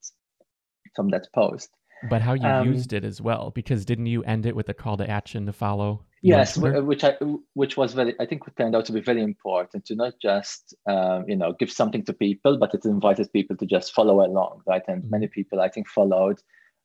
[0.95, 1.69] from that post.
[2.09, 4.73] But how you um, used it as well, because didn't you end it with a
[4.73, 6.05] call to action to follow?
[6.22, 7.15] Yes, which I
[7.53, 11.26] which was very I think turned out to be very important to not just um,
[11.28, 14.82] you know give something to people, but it invited people to just follow along, right?
[14.88, 15.11] And mm-hmm.
[15.11, 16.39] many people I think followed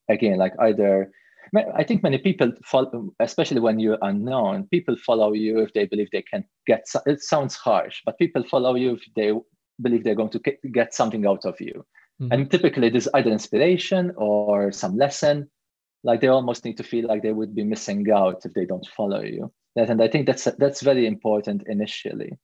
[0.08, 1.10] again, like either
[1.74, 6.10] I think many people follow, especially when you're unknown, people follow you if they believe
[6.10, 6.86] they can get.
[7.04, 9.32] It sounds harsh, but people follow you if they
[9.80, 10.40] believe they're going to
[10.72, 11.84] get something out of you.
[12.20, 12.32] Mm-hmm.
[12.32, 15.50] And typically, there's either inspiration or some lesson
[16.04, 18.86] like they almost need to feel like they would be missing out if they don't
[18.86, 19.52] follow you.
[19.74, 22.38] That and i think that's that's very important initially.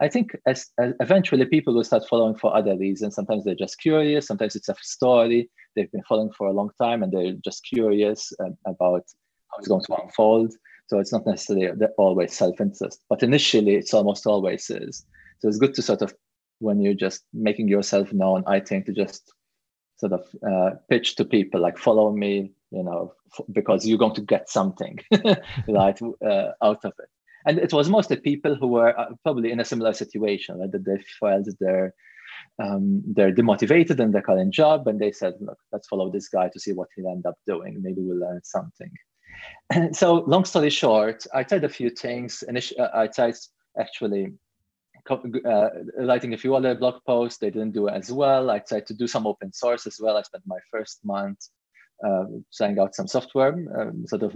[0.00, 3.14] I think as, as, eventually people will start following for other reasons.
[3.14, 4.26] Sometimes they're just curious.
[4.26, 5.50] Sometimes it's a story.
[5.76, 9.04] They've been following for a long time and they're just curious uh, about
[9.50, 10.54] how it's going to unfold.
[10.86, 15.04] So it's not necessarily always self-interest but initially it's almost always is.
[15.40, 16.14] So it's good to sort of
[16.60, 19.32] when you're just making yourself known i think to just
[20.00, 24.14] sort of uh, pitch to people like follow me you know, f- because you're going
[24.14, 24.98] to get something
[25.68, 27.08] right uh, out of it.
[27.46, 30.70] And it was mostly people who were uh, probably in a similar situation, right?
[30.70, 31.94] That they felt they're
[32.62, 36.50] um, they're demotivated in their current job, and they said, "Look, let's follow this guy
[36.52, 37.78] to see what he'll end up doing.
[37.80, 38.90] Maybe we'll learn something."
[39.92, 42.44] so, long story short, I tried a few things.
[42.46, 43.36] Initially, uh, I tried
[43.78, 44.34] actually
[45.10, 47.38] uh, writing a few other blog posts.
[47.38, 48.50] They didn't do as well.
[48.50, 50.16] I tried to do some open source as well.
[50.16, 51.38] I spent my first month
[52.06, 52.24] uh,
[52.56, 54.34] trying out some software, um, sort of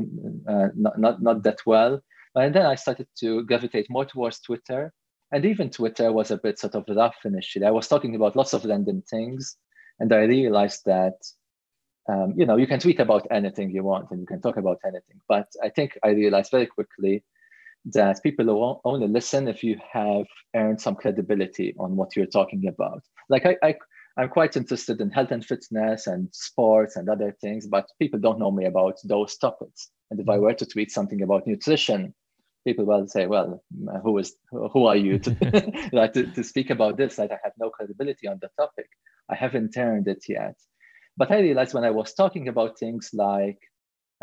[0.49, 2.01] uh, not, not, not that well.
[2.35, 4.93] And then I started to gravitate more towards Twitter.
[5.33, 7.67] And even Twitter was a bit sort of rough initially.
[7.67, 9.57] I was talking about lots of random things.
[9.99, 11.15] And I realized that,
[12.09, 14.79] um, you know, you can tweet about anything you want and you can talk about
[14.85, 15.21] anything.
[15.29, 17.25] But I think I realized very quickly
[17.87, 20.27] that people will only listen if you have
[20.57, 23.03] earned some credibility on what you're talking about.
[23.29, 23.75] Like I, I,
[24.17, 28.39] I'm quite interested in health and fitness and sports and other things, but people don't
[28.39, 29.91] know me about those topics.
[30.11, 32.15] And if I were to tweet something about nutrition,
[32.67, 33.63] people will say, "Well,
[33.93, 37.39] uh, who is who are you to, like, to, to speak about this?" Like I
[37.43, 38.89] have no credibility on the topic.
[39.31, 40.57] I haven't earned it yet.
[41.17, 43.59] But I realized when I was talking about things like,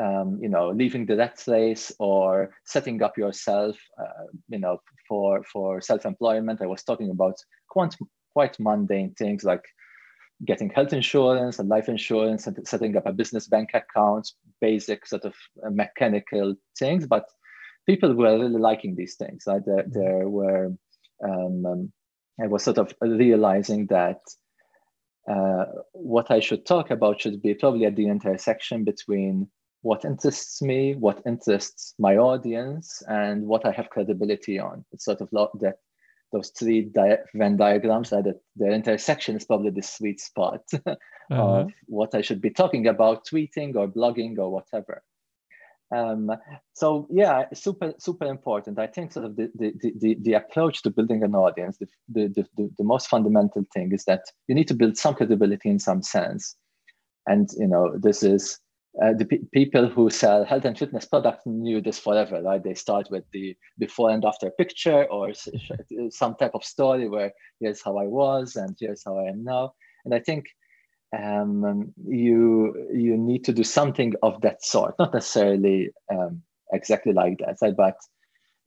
[0.02, 5.43] um, you know, leaving the rat race or setting up yourself, uh, you know, for
[5.43, 7.36] for self-employment, I was talking about
[7.70, 7.95] quite
[8.34, 9.64] quite mundane things like
[10.45, 14.28] getting health insurance and life insurance and setting up a business bank account,
[14.60, 17.06] basic sort of uh, mechanical things.
[17.06, 17.26] But
[17.86, 19.43] people were really liking these things.
[19.45, 19.62] Right?
[19.66, 19.99] There, mm-hmm.
[19.99, 20.74] there were,
[21.24, 21.93] um, um,
[22.41, 24.22] I was sort of realizing that
[25.30, 29.47] uh, what I should talk about should be probably at the intersection between
[29.82, 34.86] what interests me, what interests my audience, and what I have credibility on.
[34.91, 35.77] It's sort of that
[36.32, 40.97] those three di- Venn diagrams are that their intersection is probably the sweet spot uh-huh.
[41.29, 45.03] of what I should be talking about, tweeting or blogging or whatever.
[45.93, 46.32] Um,
[46.73, 48.79] so yeah, super super important.
[48.79, 52.45] I think sort of the the, the, the approach to building an audience, the, the,
[52.55, 56.01] the, the most fundamental thing is that you need to build some credibility in some
[56.01, 56.55] sense.
[57.27, 58.57] And you know, this is
[59.01, 62.63] uh, the pe- people who sell health and fitness products knew this forever, right?
[62.63, 65.31] They start with the before and after picture or
[66.09, 69.73] some type of story where here's how I was and here's how I am now.
[70.03, 70.45] And I think
[71.17, 76.41] um, you you need to do something of that sort, not necessarily um,
[76.73, 77.75] exactly like that, right?
[77.75, 77.95] but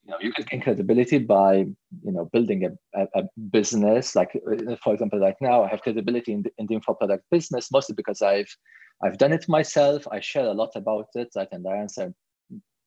[0.04, 4.14] you know you can gain credibility by you know building a, a, a, business.
[4.14, 7.24] Like uh, for example, right now I have credibility in the, in the info product
[7.30, 8.54] business mostly because I've
[9.03, 10.07] I've done it myself.
[10.11, 12.14] I share a lot about it, I answer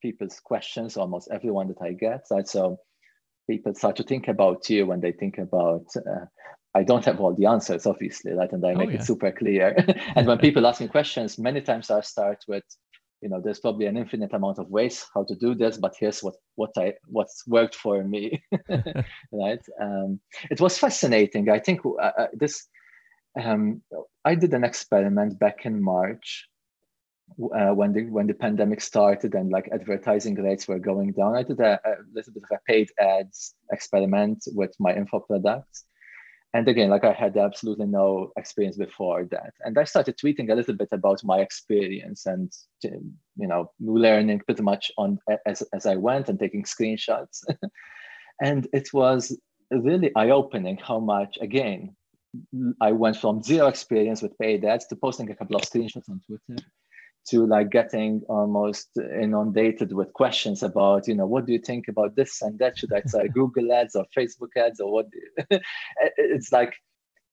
[0.01, 2.47] people's questions, almost everyone that I get, right?
[2.47, 2.77] So
[3.49, 5.85] people start to think about you when they think about.
[5.95, 6.25] Uh,
[6.75, 8.51] I don't have all the answers, obviously, right?
[8.51, 8.99] And I oh, make oh, yeah.
[8.99, 9.75] it super clear.
[10.15, 12.63] and when people ask me questions, many times I start with,
[13.21, 16.19] you know, there's probably an infinite amount of ways how to do this, but here's
[16.21, 18.43] what what I what's worked for me,
[19.31, 19.61] right?
[19.81, 20.19] Um,
[20.51, 21.49] it was fascinating.
[21.49, 22.67] I think uh, uh this
[23.43, 23.81] um,
[24.25, 26.47] I did an experiment back in March
[27.55, 31.35] uh, when the when the pandemic started and like advertising rates were going down.
[31.35, 35.83] I did a, a little bit of a paid ads experiment with my info products.
[36.53, 39.53] And again, like I had absolutely no experience before that.
[39.61, 42.51] And I started tweeting a little bit about my experience and
[42.83, 47.43] you know learning pretty much on as, as I went and taking screenshots.
[48.41, 49.37] and it was
[49.69, 51.96] really eye-opening how much again
[52.81, 56.21] I went from zero experience with paid ads to posting a couple of screenshots on
[56.25, 56.63] Twitter
[57.29, 62.15] to like getting almost inundated with questions about, you know, what do you think about
[62.15, 62.77] this and that?
[62.77, 65.07] Should I try Google ads or Facebook ads or what?
[66.17, 66.73] it's like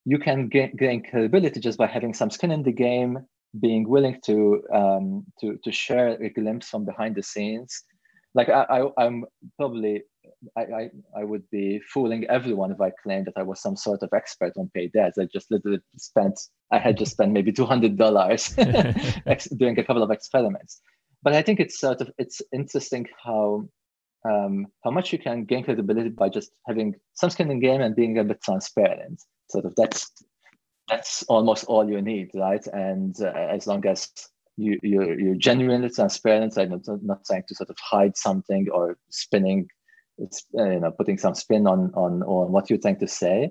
[0.04, 3.18] you can gain, gain credibility just by having some skin in the game,
[3.60, 7.84] being willing to um, to to share a glimpse from behind the scenes.
[8.34, 9.24] Like I, I I'm
[9.56, 10.02] probably
[10.56, 14.02] I, I, I would be fooling everyone if I claimed that I was some sort
[14.02, 15.18] of expert on paid ads.
[15.18, 16.40] I just literally spent,
[16.72, 20.80] I had just spent maybe $200 doing a couple of experiments.
[21.22, 23.68] But I think it's sort of, it's interesting how,
[24.28, 27.80] um, how much you can gain credibility by just having some skin in the game
[27.80, 29.22] and being a bit transparent.
[29.50, 30.10] Sort of that's,
[30.88, 32.66] that's almost all you need, right?
[32.66, 34.10] And uh, as long as
[34.56, 38.96] you, you're, you're genuinely transparent, I'm not, not trying to sort of hide something or
[39.10, 39.68] spinning
[40.18, 43.50] it's uh, you know putting some spin on on on what you're trying to say.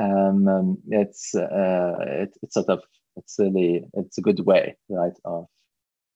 [0.00, 2.82] Um, um it's uh it, it's sort of
[3.16, 5.46] it's really it's a good way right of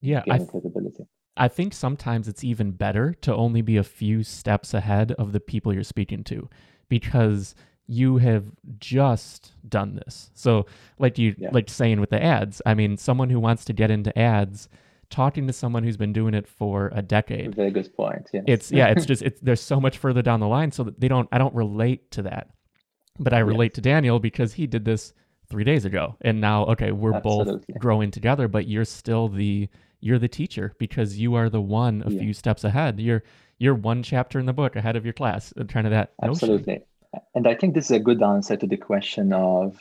[0.00, 1.04] yeah gaining th- credibility.
[1.36, 5.38] I think sometimes it's even better to only be a few steps ahead of the
[5.38, 6.48] people you're speaking to
[6.88, 7.54] because
[7.88, 8.44] you have
[8.78, 10.66] just done this so
[10.98, 11.48] like you yeah.
[11.52, 14.68] like saying with the ads i mean someone who wants to get into ads
[15.10, 17.54] talking to someone who's been doing it for a decade.
[17.54, 18.28] Very good point.
[18.32, 18.44] Yes.
[18.46, 21.08] It's yeah, it's just it's there's so much further down the line so that they
[21.08, 22.48] don't I don't relate to that.
[23.18, 23.76] But I relate yes.
[23.76, 25.12] to Daniel because he did this
[25.50, 27.64] 3 days ago and now okay, we're Absolutely.
[27.68, 29.68] both growing together but you're still the
[30.00, 32.20] you're the teacher because you are the one a yeah.
[32.20, 33.00] few steps ahead.
[33.00, 33.22] You're
[33.58, 36.74] you're one chapter in the book ahead of your class uh, trying to that Absolutely.
[36.74, 36.86] Notion.
[37.34, 39.78] And I think this is a good answer to the question of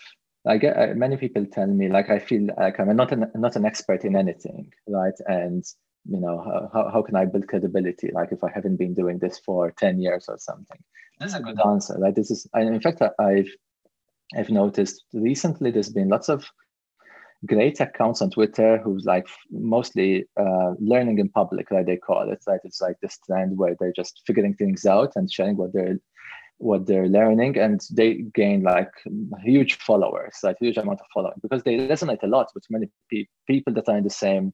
[0.47, 3.55] I get uh, many people tell me like I feel like I'm not an not
[3.55, 5.13] an expert in anything, right?
[5.25, 5.63] And
[6.05, 8.11] you know how, how can I build credibility?
[8.13, 10.78] Like if I haven't been doing this for ten years or something.
[11.19, 11.97] This is a good answer.
[11.97, 13.49] Like this is, in fact, I've
[14.36, 16.49] I've noticed recently there's been lots of
[17.45, 22.39] great accounts on Twitter who's like mostly uh, learning in public, like they call it.
[22.47, 22.59] Right?
[22.63, 25.99] It's like this trend where they're just figuring things out and sharing what they're
[26.60, 28.89] what they're learning and they gain like
[29.43, 33.28] huge followers like huge amount of following because they resonate a lot with many pe-
[33.45, 34.51] people that are in the same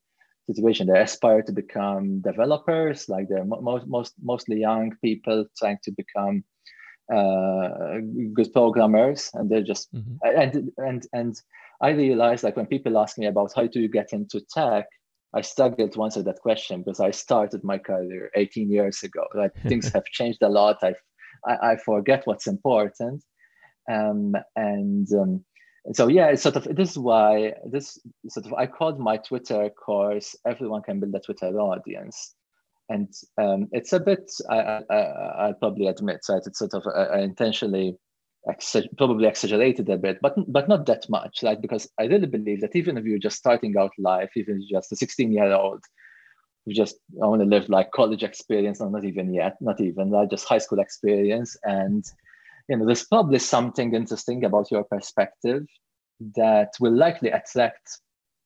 [0.47, 5.91] situation they aspire to become developers like they're most most mostly young people trying to
[5.91, 6.43] become
[7.14, 7.99] uh,
[8.34, 10.16] good programmers and they're just mm-hmm.
[10.26, 11.41] and and and
[11.82, 14.86] i realize like when people ask me about how do you get into tech
[15.36, 19.26] I struggle to answer that question because I started my career 18 years ago.
[19.34, 20.78] Like things have changed a lot.
[20.84, 21.01] I've
[21.47, 23.23] I, I forget what's important.
[23.91, 25.45] Um, and um,
[25.91, 29.69] so yeah, it's sort of this is why this sort of I called my Twitter
[29.69, 32.35] course "Everyone Can Build a Twitter Audience,"
[32.89, 36.41] and um, it's a bit I, I, will probably admit right.
[36.45, 37.97] It's sort of uh, intentionally
[38.97, 41.61] probably exaggerated a bit, but but not that much, right?
[41.61, 44.79] Because I really believe that even if you're just starting out life, even if you're
[44.79, 45.83] just a 16 year old
[46.66, 50.47] who just only lived like college experience, or not even yet, not even like just
[50.47, 51.57] high school experience.
[51.64, 52.03] And
[52.70, 55.66] you know, there's probably something interesting about your perspective
[56.36, 57.99] that will likely attract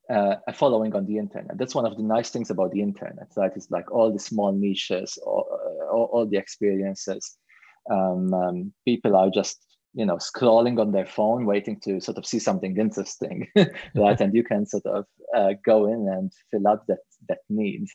[0.10, 1.58] uh, a following on the internet.
[1.58, 3.52] That's one of the nice things about the internet, right?
[3.56, 5.46] It's like all the small niches, all,
[5.92, 7.38] all, all the experiences.
[7.92, 9.60] Um, um, people are just
[9.98, 13.48] you know scrolling on their phone waiting to sort of see something interesting
[13.96, 14.22] right?
[14.22, 17.88] And you can sort of uh, go in and fill out that that need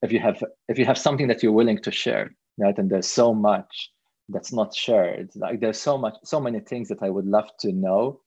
[0.00, 2.78] if you have if you have something that you're willing to share right?
[2.78, 3.90] And there's so much
[4.28, 5.30] that's not shared.
[5.34, 8.20] Like there's so much so many things that i would love to know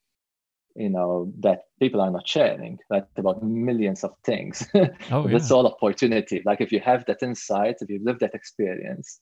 [0.75, 3.05] you know that people are not sharing right?
[3.15, 4.67] About millions of things.
[5.11, 6.41] Oh, that's all opportunity.
[6.45, 9.21] Like if you have that insight if you live that experience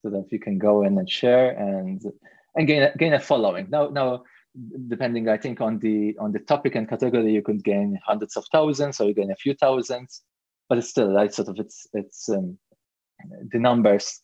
[0.00, 2.00] so that you can go in and share and
[2.56, 3.68] and gain gain a following.
[3.70, 4.24] Now now
[4.88, 8.44] depending i think on the on the topic and category you could gain hundreds of
[8.52, 10.22] thousands or you gain a few thousands
[10.68, 12.56] but it's still right sort of it's it's um,
[13.52, 14.20] the numbers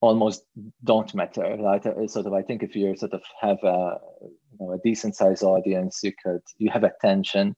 [0.00, 0.44] almost
[0.84, 1.82] don't matter right?
[2.08, 5.42] Sort of i think if you sort of have a you know a decent sized
[5.42, 7.56] audience you could you have attention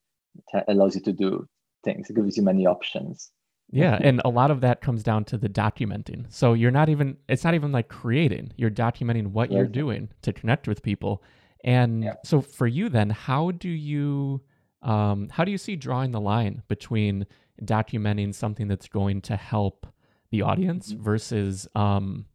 [0.52, 1.46] that allows you to do
[1.84, 3.30] things it gives you many options
[3.72, 7.16] yeah and a lot of that comes down to the documenting so you're not even
[7.28, 11.22] it's not even like creating you're documenting what you're doing to connect with people
[11.64, 12.14] and yeah.
[12.24, 14.40] so for you then how do you
[14.82, 17.26] um, how do you see drawing the line between
[17.62, 19.86] documenting something that's going to help
[20.30, 21.02] the audience mm-hmm.
[21.02, 22.26] versus um,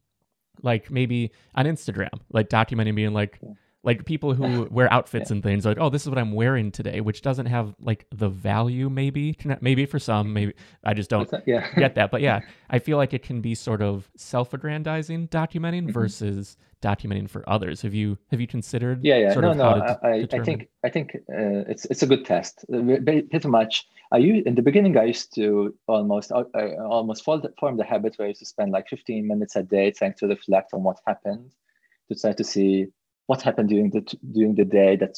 [0.62, 3.40] like maybe on Instagram, like documenting being like
[3.88, 7.00] like people who wear outfits and things like oh this is what i'm wearing today
[7.00, 9.38] which doesn't have like the value maybe.
[9.62, 11.74] Maybe for some maybe i just don't yeah.
[11.76, 12.12] get that.
[12.12, 16.00] But yeah i feel like it can be sort of self-aggrandizing documenting mm-hmm.
[16.00, 17.82] versus documenting for others.
[17.82, 19.34] Have you have you considered yeah yeah.
[19.34, 19.70] no no
[20.04, 22.66] I, I think i think uh, it's it's a good test.
[22.70, 27.78] Pretty much i used in the beginning i used to almost uh, I almost form
[27.78, 30.74] the habit where i used to spend like 15 minutes a day trying to reflect
[30.74, 31.52] on what happened
[32.10, 32.88] to try to see
[33.28, 34.02] what happened during the
[34.32, 35.16] during the day that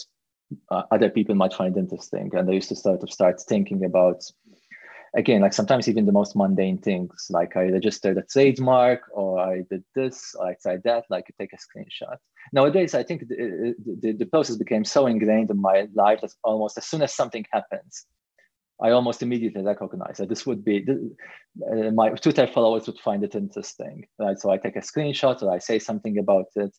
[0.71, 2.29] uh, other people might find interesting.
[2.33, 4.23] And i used to sort of start thinking about
[5.15, 9.63] again like sometimes even the most mundane things like i registered a trademark or i
[9.69, 12.17] did this or i tried that like take a screenshot.
[12.53, 16.77] Nowadays i think the, the, the process became so ingrained in my life that almost
[16.77, 18.05] as soon as something happens
[18.81, 23.35] I almost immediately recognize that this would be uh, my Twitter followers would find it
[23.35, 24.39] interesting, right?
[24.39, 26.73] So I take a screenshot or I say something about it,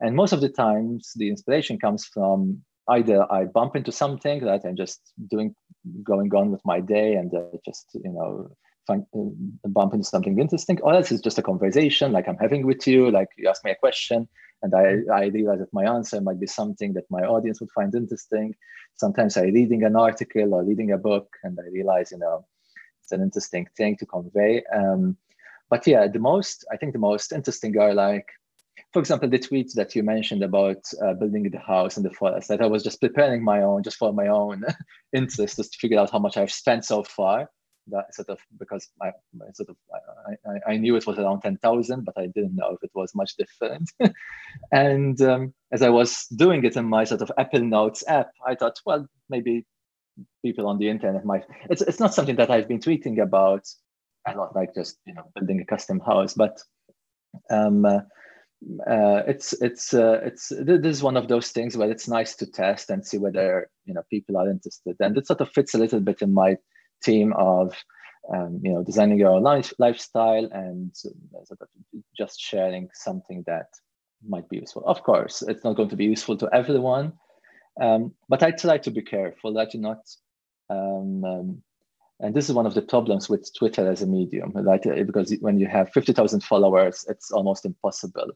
[0.00, 4.62] and most of the times, the inspiration comes from either I bump into something that
[4.64, 5.54] I'm just doing,
[6.02, 8.50] going on with my day, and uh, just you know
[8.86, 12.66] find, uh, bump into something interesting, or else it's just a conversation like I'm having
[12.66, 13.10] with you.
[13.10, 14.28] Like you ask me a question,
[14.62, 17.94] and I, I realize that my answer might be something that my audience would find
[17.94, 18.54] interesting.
[18.96, 22.46] Sometimes I'm reading an article or reading a book, and I realize you know
[23.02, 24.62] it's an interesting thing to convey.
[24.74, 25.16] Um,
[25.68, 28.26] but yeah, the most I think the most interesting are like
[28.92, 32.48] for example, the tweets that you mentioned about uh, building the house in the forest,
[32.48, 34.64] that I was just preparing my own, just for my own
[35.12, 37.50] interest, just to figure out how much I've spent so far.
[37.86, 39.76] That sort of because I, I sort of
[40.46, 43.14] I, I, knew it was around ten thousand, but I didn't know if it was
[43.14, 43.90] much different.
[44.72, 48.54] and um, as I was doing it in my sort of Apple Notes app, I
[48.54, 49.66] thought, well, maybe
[50.44, 51.44] people on the internet might.
[51.68, 53.64] It's it's not something that I've been tweeting about
[54.26, 56.60] a lot, like just you know building a custom house, but
[57.50, 58.00] um, uh,
[58.86, 62.46] uh, it's it's uh, it's this is one of those things where it's nice to
[62.46, 65.78] test and see whether you know people are interested, and it sort of fits a
[65.78, 66.56] little bit in my
[67.02, 67.74] team of
[68.34, 71.68] um, you know designing your own life, lifestyle and uh, sort of
[72.16, 73.68] just sharing something that
[74.28, 74.84] might be useful.
[74.84, 77.14] Of course, it's not going to be useful to everyone,
[77.80, 80.02] um, but I try to be careful that you not.
[80.68, 81.62] Um, um
[82.22, 84.82] and this is one of the problems with Twitter as a medium, right?
[84.82, 88.32] Because when you have 50,000 followers, it's almost impossible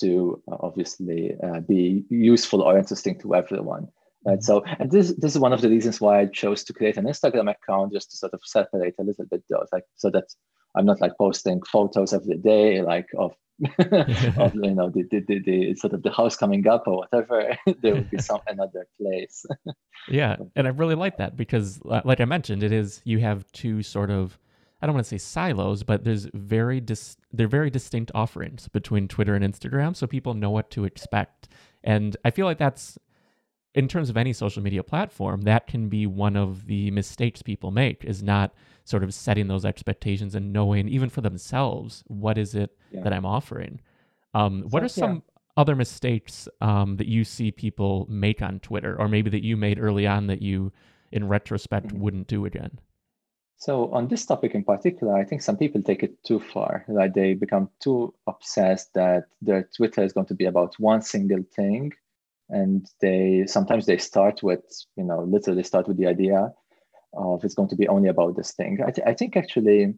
[0.00, 3.88] to uh, obviously uh, be useful or interesting to everyone.
[4.26, 4.42] Right.
[4.42, 7.04] So, and this this is one of the reasons why I chose to create an
[7.04, 10.24] Instagram account just to sort of separate a little bit those, like so that
[10.74, 13.34] I'm not like posting photos every day, like of
[14.36, 17.56] of you know the, the, the, the, sort of the house coming up or whatever
[17.82, 19.46] there would be some another place
[20.08, 23.80] yeah and i really like that because like i mentioned it is you have two
[23.80, 24.40] sort of
[24.84, 29.08] I don't want to say silos, but there's very dis- they're very distinct offerings between
[29.08, 31.48] Twitter and Instagram, so people know what to expect.
[31.82, 32.98] And I feel like that's
[33.74, 37.70] in terms of any social media platform, that can be one of the mistakes people
[37.70, 38.52] make is not
[38.84, 43.02] sort of setting those expectations and knowing even for themselves what is it yeah.
[43.04, 43.80] that I'm offering.
[44.34, 45.20] Um, what so, are some yeah.
[45.56, 49.78] other mistakes um, that you see people make on Twitter, or maybe that you made
[49.78, 50.72] early on that you,
[51.10, 52.00] in retrospect, mm-hmm.
[52.00, 52.78] wouldn't do again?
[53.56, 56.84] So on this topic in particular, I think some people take it too far.
[56.88, 61.42] Like they become too obsessed that their Twitter is going to be about one single
[61.54, 61.92] thing,
[62.50, 64.64] and they sometimes they start with
[64.96, 66.52] you know literally start with the idea
[67.14, 68.80] of it's going to be only about this thing.
[68.84, 69.94] I, th- I think actually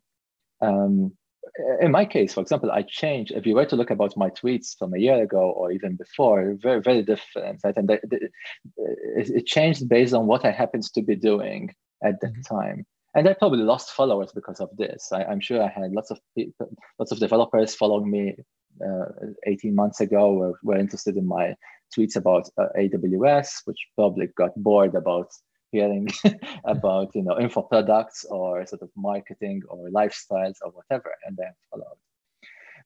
[0.60, 1.12] um,
[1.80, 3.32] in my case, for example, I changed.
[3.32, 6.54] If you were to look about my tweets from a year ago or even before,
[6.56, 7.60] very very different.
[7.64, 7.76] Right?
[7.76, 8.28] And the, the,
[9.16, 12.54] it changed based on what I happened to be doing at that mm-hmm.
[12.56, 12.86] time.
[13.16, 15.10] And I probably lost followers because of this.
[15.10, 18.36] I, am sure I had lots of people, lots of developers following me
[18.86, 19.06] uh,
[19.46, 21.54] 18 months ago were, were interested in my
[21.96, 25.28] tweets about uh, AWS, which probably got bored about
[25.72, 26.08] hearing
[26.64, 31.52] about you know info products or sort of marketing or lifestyles or whatever, and then
[31.70, 31.96] followed.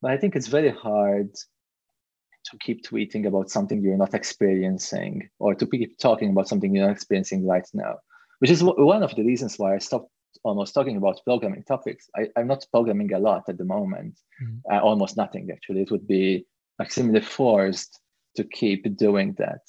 [0.00, 5.56] But I think it's very hard to keep tweeting about something you're not experiencing or
[5.56, 7.96] to keep talking about something you're not experiencing right now,
[8.38, 10.10] which is one of the reasons why I stopped
[10.44, 12.08] almost talking about programming topics.
[12.16, 14.72] I, am not programming a lot at the moment, mm-hmm.
[14.72, 15.82] uh, almost nothing actually.
[15.82, 16.46] It would be
[16.80, 18.00] extremely forced
[18.36, 19.60] to keep doing that.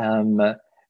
[0.00, 0.40] Um,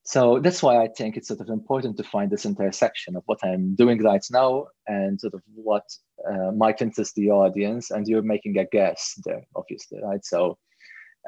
[0.02, 3.38] so that's why I think it's sort of important to find this intersection of what
[3.44, 5.84] I'm doing right now and sort of what
[6.28, 7.90] uh, might interest the audience.
[7.90, 10.24] And you're making a guess there, obviously, right?
[10.24, 10.58] So,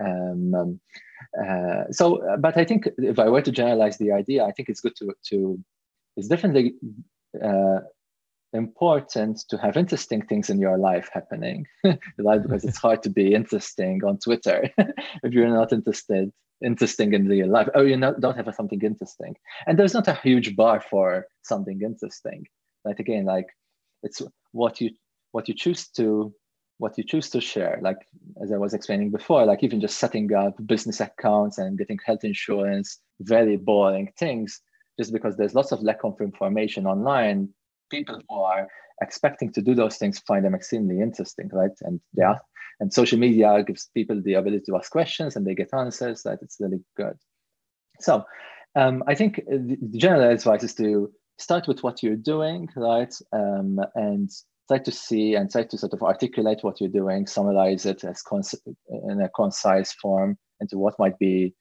[0.05, 0.80] um, um,
[1.40, 4.80] uh, so, but I think if I were to generalize the idea, I think it's
[4.80, 5.62] good to to
[6.16, 6.74] it's definitely
[7.43, 7.80] uh,
[8.53, 11.66] important to have interesting things in your life happening,
[12.18, 12.43] right?
[12.43, 14.68] Because it's hard to be interesting on Twitter
[15.22, 16.33] if you're not interested
[16.64, 17.68] interesting in real life.
[17.74, 19.35] Oh, you not, don't have something interesting,
[19.66, 22.47] and there's not a huge bar for something interesting.
[22.85, 23.47] Like Again, like
[24.03, 24.22] it's
[24.53, 24.91] what you
[25.33, 26.33] what you choose to
[26.78, 27.78] what you choose to share.
[27.83, 27.99] Like
[28.43, 32.24] as I was explaining before, like even just setting up business accounts and getting health
[32.24, 34.61] insurance, very boring things.
[34.99, 37.49] Just because there's lots of lack of information online,
[37.90, 38.68] people who are
[39.01, 41.72] expecting to do those things find them extremely interesting, right?
[41.82, 42.36] And yeah,
[42.80, 46.22] and social media gives people the ability to ask questions and they get answers.
[46.22, 47.16] That it's really good.
[48.01, 48.24] So,
[48.74, 53.14] um, I think the general advice is to start with what you're doing, right?
[53.32, 54.30] Um, and
[54.68, 58.22] try to see and try to sort of articulate what you're doing, summarize it as
[58.88, 61.55] in a concise form into what might be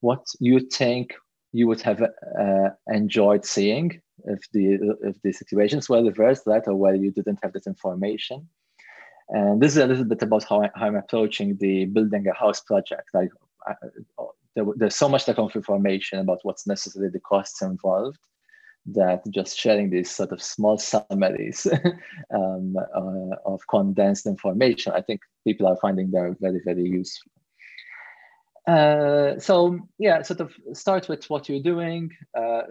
[0.00, 1.14] what you think
[1.54, 6.74] you would have uh, enjoyed seeing if the if the situations were reversed, that or
[6.74, 8.48] where you didn't have this information.
[9.28, 12.34] And this is a little bit about how, I, how I'm approaching the building a
[12.34, 13.08] house project.
[13.14, 13.30] Like
[13.66, 13.72] I,
[14.56, 18.18] there, there's so much lack of information about what's necessary, the costs involved,
[18.86, 21.66] that just sharing these sort of small summaries
[22.34, 27.30] um, uh, of condensed information, I think people are finding they're very, very useful.
[28.66, 32.10] Uh, so yeah, sort of start with what you're doing.
[32.36, 32.62] Uh,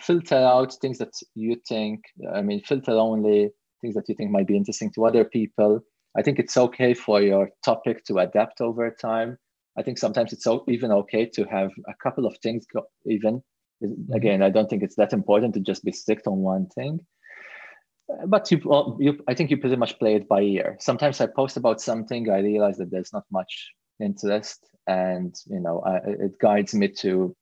[0.00, 2.00] filter out things that you think,
[2.32, 3.50] I mean, filter only
[3.80, 5.80] things that you think might be interesting to other people.
[6.16, 9.38] I think it's okay for your topic to adapt over time.
[9.76, 13.42] I think sometimes it's even okay to have a couple of things go, even.
[13.82, 14.12] Mm-hmm.
[14.12, 17.00] Again, I don't think it's that important to just be strict on one thing.
[18.26, 18.58] But you,
[19.00, 20.76] you, I think you pretty much play it by ear.
[20.80, 25.80] Sometimes I post about something, I realize that there's not much interest, and you know,
[25.80, 27.34] I, it guides me to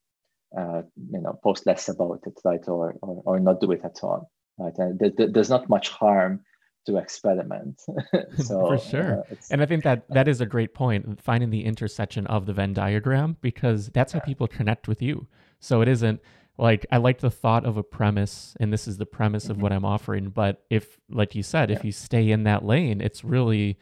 [0.56, 3.98] uh, you know post less about it right or, or, or not do it at
[4.02, 4.30] all
[4.60, 4.74] right?
[4.76, 6.40] There, there's not much harm
[6.86, 7.80] to experiment.
[8.38, 9.24] So for sure.
[9.30, 12.52] uh, and i think that that is a great point finding the intersection of the
[12.52, 15.26] venn diagram because that's how people connect with you.
[15.58, 16.20] So it isn't
[16.58, 19.52] like i like the thought of a premise and this is the premise mm-hmm.
[19.52, 21.76] of what i'm offering but if like you said yeah.
[21.76, 23.78] if you stay in that lane it's really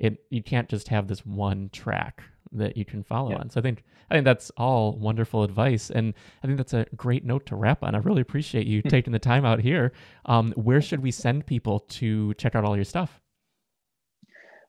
[0.00, 2.22] it you can't just have this one track
[2.52, 3.38] that you can follow yeah.
[3.38, 3.50] on.
[3.50, 7.24] So I think I think that's all wonderful advice, and I think that's a great
[7.24, 7.94] note to wrap on.
[7.94, 9.92] I really appreciate you taking the time out here.
[10.24, 13.20] Um, where should we send people to check out all your stuff?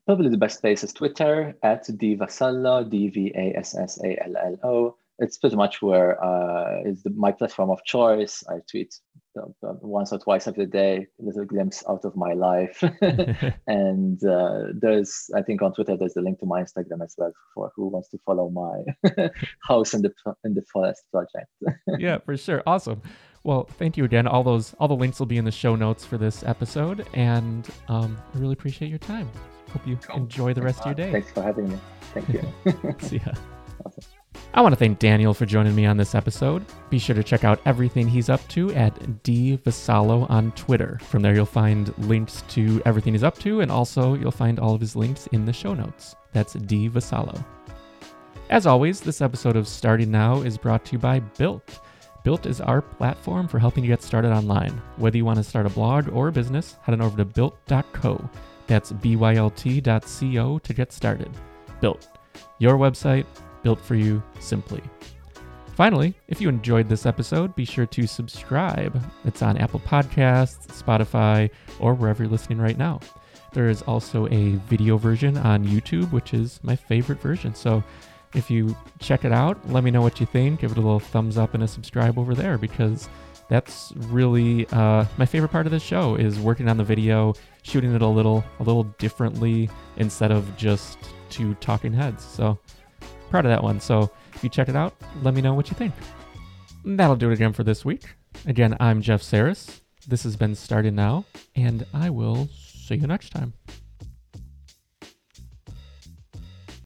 [0.05, 4.35] Probably the best place is Twitter at dvassallo, D V A S S A L
[4.37, 4.95] L O.
[5.21, 8.43] It's pretty much where uh, is my platform of choice.
[8.49, 8.93] I tweet
[9.63, 12.83] once or twice every day, a little glimpse out of my life.
[13.67, 17.31] and uh, there's, I think on Twitter, there's a link to my Instagram as well
[17.53, 19.29] for who wants to follow my
[19.67, 20.11] house in the
[20.43, 21.47] in the forest project.
[21.99, 22.63] yeah, for sure.
[22.65, 23.01] Awesome.
[23.43, 24.27] Well, thank you again.
[24.27, 27.67] All those, all the links will be in the show notes for this episode, and
[27.87, 29.29] um, I really appreciate your time.
[29.69, 30.17] Hope you cool.
[30.17, 31.11] enjoy the rest of your day.
[31.11, 31.79] Thanks for having me.
[32.13, 32.41] Thank you.
[32.99, 33.33] See ya.
[33.85, 34.03] Awesome.
[34.53, 36.65] I want to thank Daniel for joining me on this episode.
[36.89, 40.99] Be sure to check out everything he's up to at D Vassallo on Twitter.
[41.03, 44.75] From there, you'll find links to everything he's up to, and also you'll find all
[44.75, 46.17] of his links in the show notes.
[46.33, 47.41] That's D Vassallo.
[48.49, 51.79] As always, this episode of Starting Now is brought to you by Bylt.
[52.25, 54.81] Bylt is our platform for helping you get started online.
[54.97, 58.29] Whether you want to start a blog or a business, head on over to bylt.co.
[58.67, 61.29] That's bylt.co to get started.
[61.79, 62.09] Bylt,
[62.59, 63.25] your website
[63.63, 64.81] built for you simply.
[65.75, 69.01] Finally, if you enjoyed this episode, be sure to subscribe.
[69.25, 71.49] It's on Apple Podcasts, Spotify,
[71.79, 72.99] or wherever you're listening right now.
[73.53, 77.55] There is also a video version on YouTube, which is my favorite version.
[77.55, 77.83] So
[78.33, 80.61] if you check it out, let me know what you think.
[80.61, 83.09] Give it a little thumbs up and a subscribe over there because
[83.49, 87.33] that's really uh, my favorite part of this show is working on the video,
[87.63, 90.97] shooting it a little a little differently instead of just
[91.29, 92.23] two talking heads.
[92.23, 92.57] So
[93.31, 93.79] proud of that one.
[93.79, 95.93] So if you check it out, let me know what you think.
[96.83, 98.03] That'll do it again for this week.
[98.45, 99.81] Again, I'm Jeff Saris.
[100.07, 101.25] This has been Starting Now,
[101.55, 103.53] and I will see you next time.